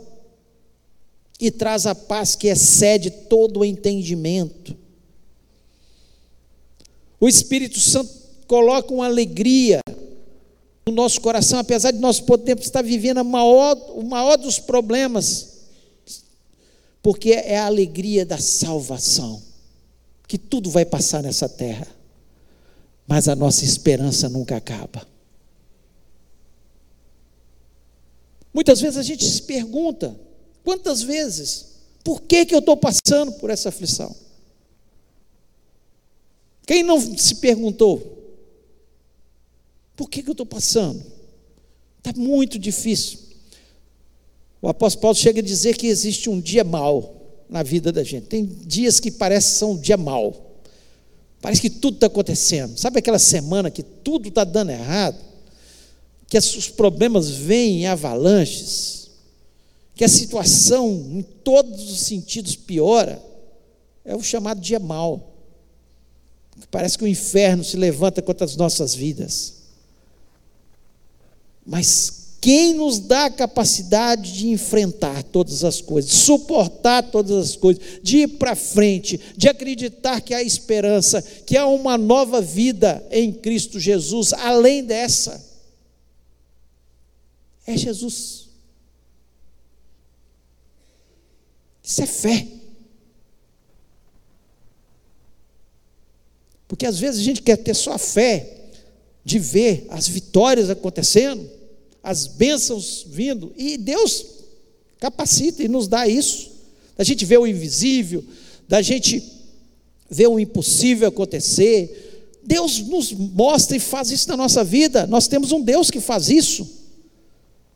[1.39, 4.75] e traz a paz que excede todo o entendimento.
[7.19, 8.11] O Espírito Santo
[8.47, 9.81] coloca uma alegria
[10.87, 15.57] no nosso coração, apesar de nós podermos estar vivendo maior, o maior dos problemas,
[17.01, 19.41] porque é a alegria da salvação,
[20.27, 21.87] que tudo vai passar nessa terra,
[23.05, 25.05] mas a nossa esperança nunca acaba.
[28.53, 30.17] Muitas vezes a gente se pergunta,
[30.63, 31.67] quantas vezes,
[32.03, 34.15] por que, que eu estou passando por essa aflição?
[36.67, 38.15] Quem não se perguntou,
[39.95, 41.03] por que, que eu estou passando?
[41.97, 43.17] Está muito difícil.
[44.61, 48.27] O apóstolo Paulo chega a dizer que existe um dia mau na vida da gente.
[48.27, 50.59] Tem dias que parecem ser um dia mau.
[51.41, 52.77] Parece que tudo está acontecendo.
[52.77, 55.27] Sabe aquela semana que tudo está dando errado?
[56.27, 59.09] que os problemas vêm em avalanches,
[59.95, 63.21] que a situação em todos os sentidos piora,
[64.03, 65.36] é o chamado dia mal.
[66.69, 69.53] Parece que o inferno se levanta contra as nossas vidas.
[71.65, 77.55] Mas quem nos dá a capacidade de enfrentar todas as coisas, de suportar todas as
[77.55, 83.05] coisas, de ir para frente, de acreditar que há esperança, que há uma nova vida
[83.11, 85.45] em Cristo Jesus, além dessa
[87.67, 88.47] é Jesus.
[91.83, 92.47] Isso é fé.
[96.67, 98.53] Porque às vezes a gente quer ter só a fé
[99.23, 101.49] de ver as vitórias acontecendo,
[102.03, 104.25] as bênçãos vindo, e Deus
[104.99, 106.51] capacita e nos dá isso.
[106.97, 108.23] Da gente ver o invisível,
[108.67, 109.23] da gente
[110.09, 112.37] ver o impossível acontecer.
[112.43, 115.05] Deus nos mostra e faz isso na nossa vida.
[115.05, 116.67] Nós temos um Deus que faz isso.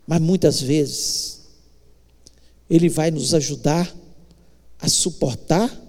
[0.08, 1.42] Mas muitas vezes,
[2.70, 3.96] Ele vai nos ajudar
[4.80, 5.80] a suportar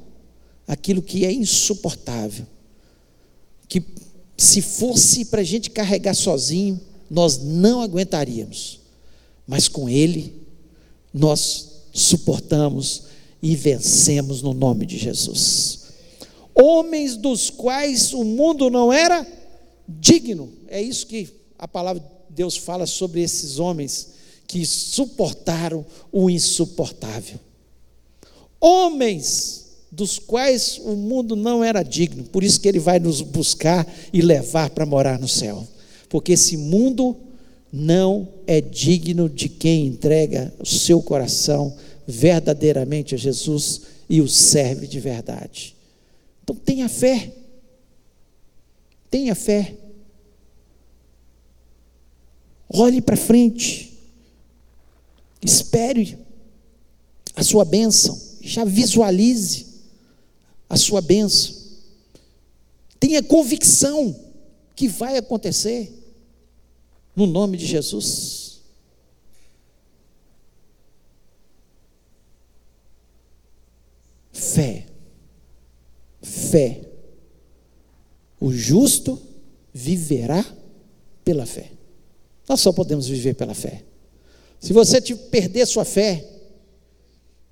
[0.67, 2.47] aquilo que é insuportável.
[3.73, 3.83] Que
[4.37, 8.81] se fosse para a gente carregar sozinho, nós não aguentaríamos.
[9.47, 10.35] Mas com Ele,
[11.12, 13.05] nós suportamos
[13.43, 15.85] e vencemos no nome de Jesus.
[16.55, 19.27] Homens dos quais o mundo não era
[19.89, 20.53] digno.
[20.68, 24.09] É isso que a palavra Deus fala sobre esses homens
[24.47, 27.41] que suportaram o insuportável.
[28.61, 29.62] Homens
[29.93, 34.22] dos quais o mundo não era digno, por isso que ele vai nos buscar e
[34.22, 35.68] levar para morar no céu.
[36.09, 37.14] Porque esse mundo
[37.70, 41.76] não é digno de quem entrega o seu coração
[42.09, 45.76] verdadeiramente a Jesus e o serve de verdade.
[46.43, 47.30] Então tenha fé.
[49.11, 49.74] Tenha fé.
[52.66, 53.93] Olhe para frente.
[55.43, 56.16] Espere
[57.36, 58.18] a sua bênção.
[58.40, 59.72] Já visualize
[60.73, 61.55] a sua bênção.
[62.99, 64.18] Tenha convicção
[64.75, 65.93] que vai acontecer.
[67.14, 68.62] No nome de Jesus.
[74.33, 74.87] Fé.
[76.23, 76.89] Fé.
[78.41, 79.20] O justo
[79.75, 80.43] viverá
[81.23, 81.70] pela fé.
[82.49, 83.85] Nós só podemos viver pela fé.
[84.59, 86.27] Se você perder sua fé,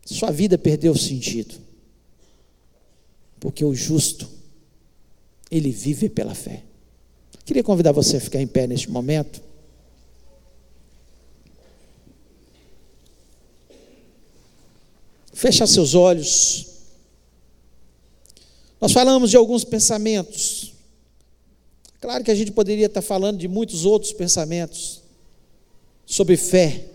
[0.06, 1.68] sua vida perdeu o sentido.
[3.40, 4.28] Porque o justo,
[5.50, 6.62] ele vive pela fé.
[7.44, 9.42] Queria convidar você a ficar em pé neste momento.
[15.32, 16.66] Fecha seus olhos.
[18.80, 20.70] Nós falamos de alguns pensamentos
[22.00, 25.02] Claro que a gente poderia estar falando de muitos outros pensamentos
[26.06, 26.86] sobre fé,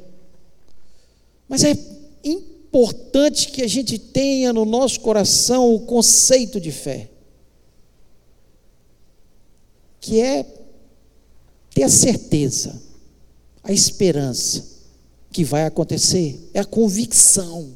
[1.47, 1.77] mas é
[2.23, 7.09] importante importante que a gente tenha no nosso coração o conceito de fé,
[10.01, 10.45] que é
[11.73, 12.81] ter a certeza,
[13.63, 14.75] a esperança
[15.31, 17.73] que vai acontecer, é a convicção.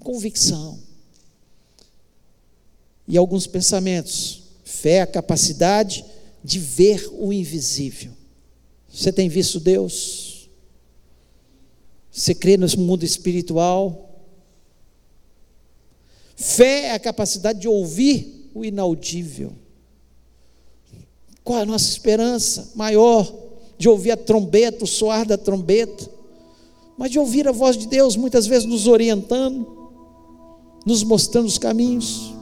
[0.00, 0.78] Convicção.
[3.06, 4.44] E alguns pensamentos.
[4.64, 6.04] Fé é a capacidade
[6.42, 8.12] de ver o invisível.
[8.90, 10.31] Você tem visto Deus?
[12.12, 14.10] Você crê no mundo espiritual?
[16.36, 19.52] Fé é a capacidade de ouvir o inaudível.
[21.42, 23.32] Qual é a nossa esperança maior?
[23.78, 26.08] De ouvir a trombeta, o soar da trombeta,
[26.98, 29.90] mas de ouvir a voz de Deus, muitas vezes nos orientando,
[30.84, 32.34] nos mostrando os caminhos.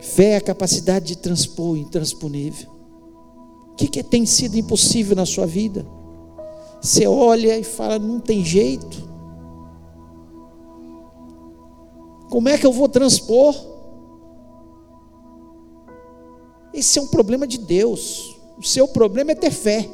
[0.00, 2.72] Fé é a capacidade de transpor o intransponível.
[3.72, 5.84] O que, que tem sido impossível na sua vida?
[6.84, 9.08] Você olha e fala, não tem jeito.
[12.28, 13.56] Como é que eu vou transpor?
[16.74, 18.38] Esse é um problema de Deus.
[18.58, 19.88] O seu problema é ter fé.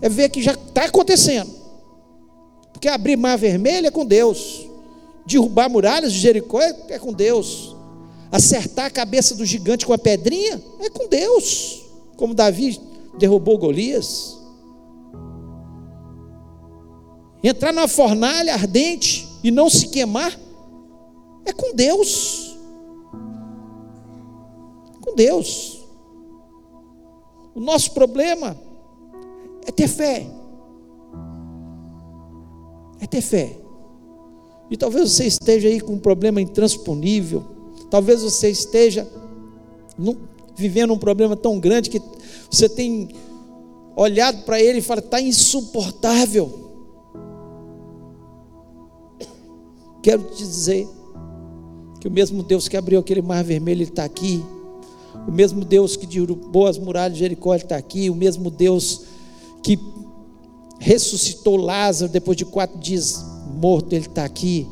[0.00, 1.50] É ver que já está acontecendo.
[2.72, 4.66] Porque abrir mar vermelho é com Deus.
[5.26, 7.76] Derrubar muralhas de Jericó é, é com Deus.
[8.32, 11.82] Acertar a cabeça do gigante com a pedrinha é com Deus.
[12.16, 12.80] Como Davi
[13.18, 14.39] derrubou Golias.
[17.42, 20.38] Entrar na fornalha ardente e não se queimar
[21.44, 22.50] é com Deus
[25.10, 25.80] com Deus.
[27.54, 28.56] O nosso problema
[29.66, 30.26] é ter fé.
[33.00, 33.56] É ter fé.
[34.70, 37.44] E talvez você esteja aí com um problema intransponível.
[37.90, 39.08] Talvez você esteja
[40.54, 42.00] vivendo um problema tão grande que
[42.48, 43.08] você tem
[43.96, 46.69] olhado para ele e fala: está insuportável.
[50.02, 50.88] Quero te dizer
[52.00, 54.42] que o mesmo Deus que abriu aquele mar vermelho, está aqui
[55.26, 58.08] o mesmo Deus que derrubou as muralhas de Jericó está aqui.
[58.08, 59.02] O mesmo Deus
[59.62, 59.78] que
[60.78, 63.24] ressuscitou Lázaro depois de quatro dias
[63.54, 64.66] morto, Ele está aqui.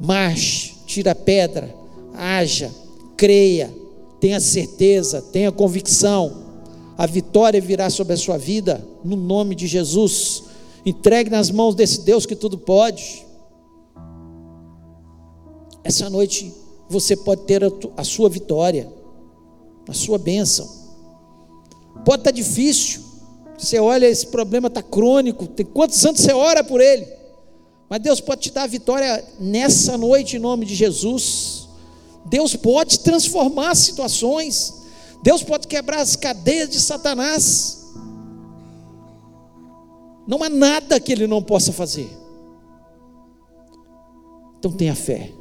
[0.00, 1.74] Marche, tira a pedra,
[2.14, 2.70] haja,
[3.16, 3.72] creia,
[4.18, 6.42] tenha certeza, tenha convicção.
[6.98, 10.44] A vitória virá sobre a sua vida, no nome de Jesus.
[10.84, 13.24] Entregue nas mãos desse Deus que tudo pode.
[15.84, 16.52] Essa noite
[16.88, 17.62] você pode ter
[17.96, 19.02] a sua vitória
[19.88, 20.68] a sua bênção.
[22.04, 23.02] Pode estar difícil,
[23.56, 27.06] você olha, esse problema está crônico, tem quantos anos você ora por ele?
[27.88, 31.68] Mas Deus pode te dar a vitória nessa noite, em nome de Jesus.
[32.24, 34.82] Deus pode transformar situações,
[35.22, 37.92] Deus pode quebrar as cadeias de Satanás.
[40.26, 42.08] Não há nada que ele não possa fazer.
[44.58, 45.32] Então tenha fé.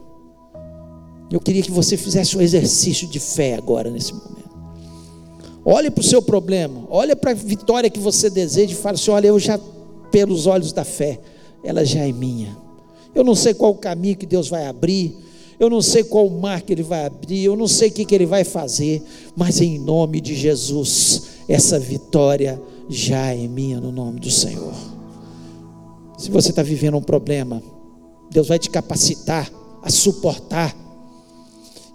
[1.31, 4.51] Eu queria que você fizesse um exercício de fé agora, nesse momento.
[5.63, 9.11] Olhe para o seu problema, olhe para a vitória que você deseja e fale assim:
[9.11, 9.59] olha, eu já,
[10.11, 11.19] pelos olhos da fé,
[11.63, 12.57] ela já é minha.
[13.15, 15.15] Eu não sei qual o caminho que Deus vai abrir,
[15.59, 18.03] eu não sei qual o mar que Ele vai abrir, eu não sei o que,
[18.03, 19.01] que Ele vai fazer,
[19.35, 24.73] mas em nome de Jesus, essa vitória já é minha no nome do Senhor.
[26.17, 27.61] Se você está vivendo um problema,
[28.31, 29.51] Deus vai te capacitar
[29.83, 30.75] a suportar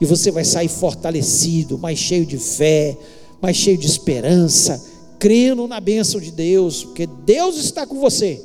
[0.00, 2.96] e você vai sair fortalecido, mais cheio de fé,
[3.40, 4.84] mais cheio de esperança,
[5.18, 8.42] crendo na bênção de Deus, porque Deus está com você.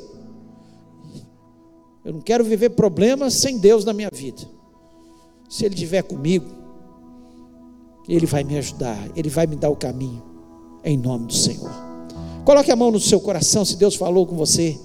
[2.03, 4.41] Eu não quero viver problemas sem Deus na minha vida.
[5.49, 6.49] Se Ele estiver comigo,
[8.07, 10.23] Ele vai me ajudar, Ele vai me dar o caminho,
[10.83, 11.71] em nome do Senhor.
[12.45, 14.79] Coloque a mão no seu coração se Deus falou com você.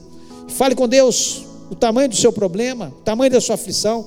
[0.49, 4.07] Fale com Deus o tamanho do seu problema, o tamanho da sua aflição.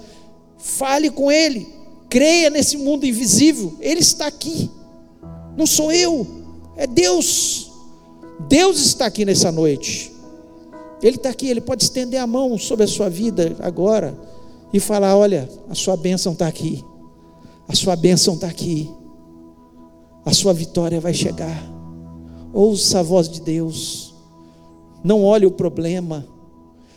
[0.57, 1.78] Fale com Ele.
[2.09, 4.69] Creia nesse mundo invisível, Ele está aqui.
[5.55, 6.25] Não sou eu,
[6.75, 7.71] é Deus.
[8.47, 10.11] Deus está aqui nessa noite.
[11.01, 14.17] Ele está aqui, Ele pode estender a mão sobre a sua vida agora
[14.73, 16.83] e falar: Olha, a sua bênção está aqui,
[17.67, 18.89] a sua bênção está aqui,
[20.25, 21.63] a sua vitória vai chegar.
[22.51, 24.15] Ouça a voz de Deus,
[25.03, 26.25] não olhe o problema,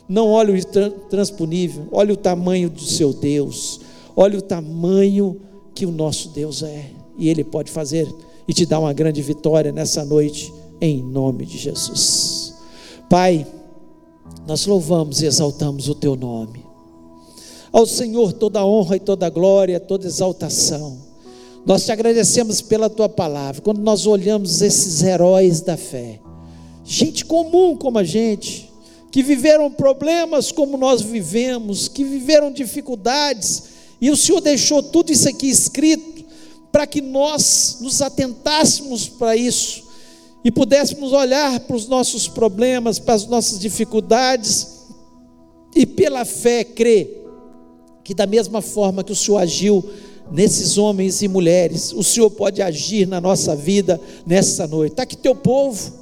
[0.08, 0.64] não olhe o
[1.10, 3.80] transponível, olhe o tamanho do seu Deus,
[4.16, 5.40] Olha o tamanho
[5.74, 8.12] que o nosso Deus é, e Ele pode fazer
[8.46, 12.54] e te dar uma grande vitória nessa noite, em nome de Jesus.
[13.08, 13.46] Pai,
[14.46, 16.64] nós louvamos e exaltamos o Teu nome.
[17.72, 20.98] Ao Senhor toda honra e toda glória, toda exaltação.
[21.64, 23.62] Nós te agradecemos pela tua palavra.
[23.62, 26.20] Quando nós olhamos esses heróis da fé,
[26.84, 28.70] gente comum como a gente,
[29.10, 33.71] que viveram problemas como nós vivemos, que viveram dificuldades,
[34.02, 36.24] e o Senhor deixou tudo isso aqui escrito
[36.72, 39.84] para que nós nos atentássemos para isso
[40.44, 44.88] e pudéssemos olhar para os nossos problemas, para as nossas dificuldades
[45.76, 47.22] e pela fé crer
[48.02, 49.84] que da mesma forma que o Senhor agiu
[50.32, 54.94] nesses homens e mulheres, o Senhor pode agir na nossa vida nessa noite.
[54.94, 55.92] Está aqui teu povo,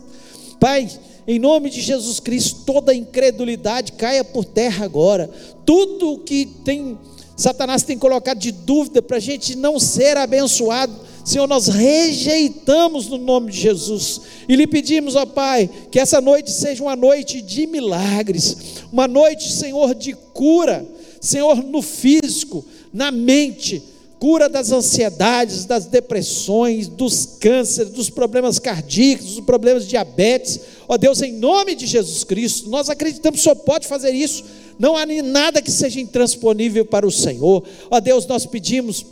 [0.59, 0.89] Pai
[1.27, 5.31] em nome de Jesus Cristo, toda incredulidade caia por terra agora.
[5.65, 6.99] Tudo que tem
[7.41, 13.17] Satanás tem colocado de dúvida para a gente não ser abençoado, Senhor, nós rejeitamos no
[13.17, 17.67] nome de Jesus e lhe pedimos, ó Pai, que essa noite seja uma noite de
[17.67, 20.87] milagres, uma noite, Senhor, de cura,
[21.19, 22.63] Senhor, no físico,
[22.93, 23.83] na mente,
[24.19, 30.61] cura das ansiedades, das depressões, dos cânceres, dos problemas cardíacos, dos problemas de diabetes.
[30.87, 34.45] Ó Deus, em nome de Jesus Cristo, nós acreditamos que o Senhor pode fazer isso.
[34.81, 37.63] Não há nada que seja intransponível para o Senhor.
[37.91, 39.05] Ó Deus, nós pedimos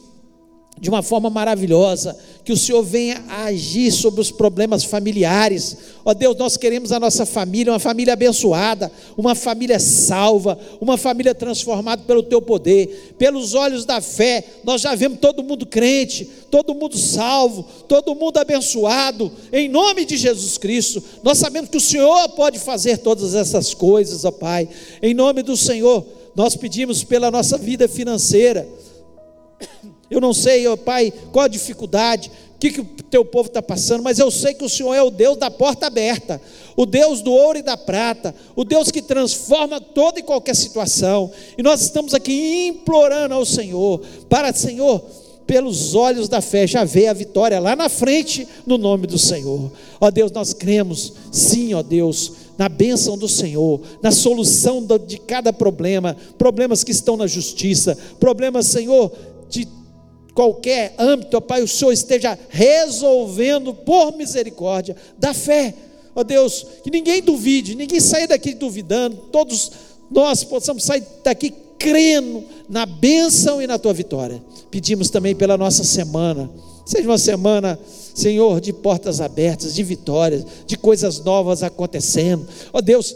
[0.81, 5.77] de uma forma maravilhosa, que o Senhor venha agir sobre os problemas familiares.
[6.05, 11.35] Ó Deus, nós queremos a nossa família, uma família abençoada, uma família salva, uma família
[11.35, 13.15] transformada pelo teu poder.
[13.19, 18.39] Pelos olhos da fé, nós já vemos todo mundo crente, todo mundo salvo, todo mundo
[18.39, 21.03] abençoado, em nome de Jesus Cristo.
[21.23, 24.69] Nós sabemos que o Senhor pode fazer todas essas coisas, ó Pai.
[25.03, 28.67] Em nome do Senhor, nós pedimos pela nossa vida financeira
[30.11, 33.63] eu não sei, ó Pai, qual a dificuldade, o que, que o teu povo está
[33.63, 36.41] passando, mas eu sei que o Senhor é o Deus da porta aberta,
[36.77, 41.31] o Deus do ouro e da prata, o Deus que transforma toda e qualquer situação.
[41.57, 45.03] E nós estamos aqui implorando ao Senhor, para, Senhor,
[45.47, 49.73] pelos olhos da fé, já vê a vitória lá na frente, no nome do Senhor.
[50.01, 55.53] Ó Deus, nós cremos, sim, ó Deus, na bênção do Senhor, na solução de cada
[55.53, 59.13] problema, problemas que estão na justiça, problemas, Senhor,
[59.49, 59.67] de
[60.39, 65.75] qualquer âmbito, ó Pai, o Senhor esteja resolvendo por misericórdia da fé.
[66.15, 69.73] Ó Deus, que ninguém duvide, ninguém saia daqui duvidando, todos
[70.09, 74.41] nós possamos sair daqui crendo na bênção e na tua vitória.
[74.71, 76.49] Pedimos também pela nossa semana,
[76.87, 77.77] seja uma semana,
[78.15, 82.47] Senhor, de portas abertas, de vitórias, de coisas novas acontecendo.
[82.73, 83.13] Ó Deus,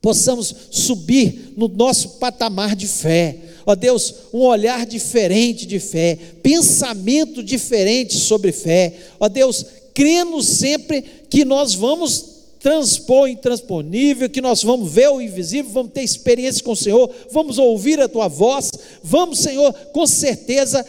[0.00, 3.36] possamos subir no nosso patamar de fé.
[3.66, 11.02] Ó Deus, um olhar diferente de fé, pensamento diferente sobre fé, ó Deus, crendo sempre
[11.28, 16.62] que nós vamos transpor o intransponível, que nós vamos ver o invisível, vamos ter experiência
[16.62, 18.70] com o Senhor, vamos ouvir a tua voz,
[19.02, 20.84] vamos, Senhor, com certeza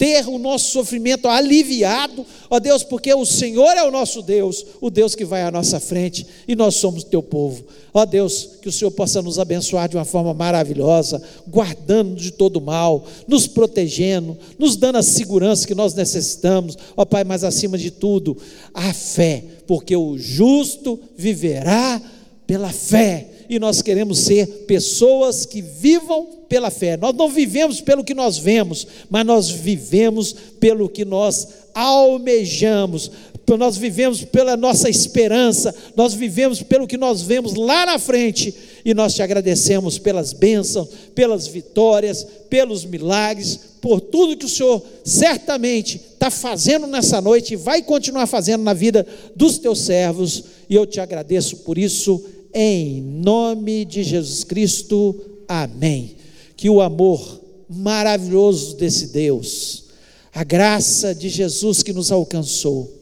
[0.00, 4.88] ter o nosso sofrimento aliviado, ó Deus, porque o Senhor é o nosso Deus, o
[4.88, 7.62] Deus que vai à nossa frente e nós somos teu povo.
[7.92, 12.62] Ó Deus, que o Senhor possa nos abençoar de uma forma maravilhosa, guardando de todo
[12.62, 17.90] mal, nos protegendo, nos dando a segurança que nós necessitamos, ó Pai, mas acima de
[17.90, 18.38] tudo,
[18.72, 22.00] a fé, porque o justo viverá
[22.46, 26.96] pela fé e nós queremos ser pessoas que vivam pela fé.
[26.96, 33.10] Nós não vivemos pelo que nós vemos, mas nós vivemos pelo que nós almejamos,
[33.58, 38.94] nós vivemos pela nossa esperança, nós vivemos pelo que nós vemos lá na frente, e
[38.94, 45.96] nós te agradecemos pelas bênçãos, pelas vitórias, pelos milagres, por tudo que o Senhor certamente
[45.96, 50.86] está fazendo nessa noite e vai continuar fazendo na vida dos teus servos, e eu
[50.86, 55.14] te agradeço por isso em nome de Jesus Cristo.
[55.48, 56.16] Amém.
[56.56, 59.84] Que o amor maravilhoso desse Deus,
[60.32, 62.92] a graça de Jesus que nos alcançou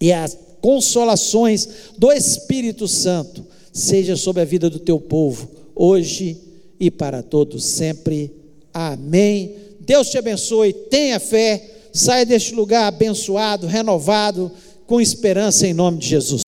[0.00, 6.36] e as consolações do Espírito Santo seja sobre a vida do teu povo, hoje
[6.80, 8.32] e para todos sempre.
[8.72, 9.54] Amém.
[9.80, 14.50] Deus te abençoe, tenha fé, saia deste lugar abençoado, renovado,
[14.86, 16.47] com esperança em nome de Jesus.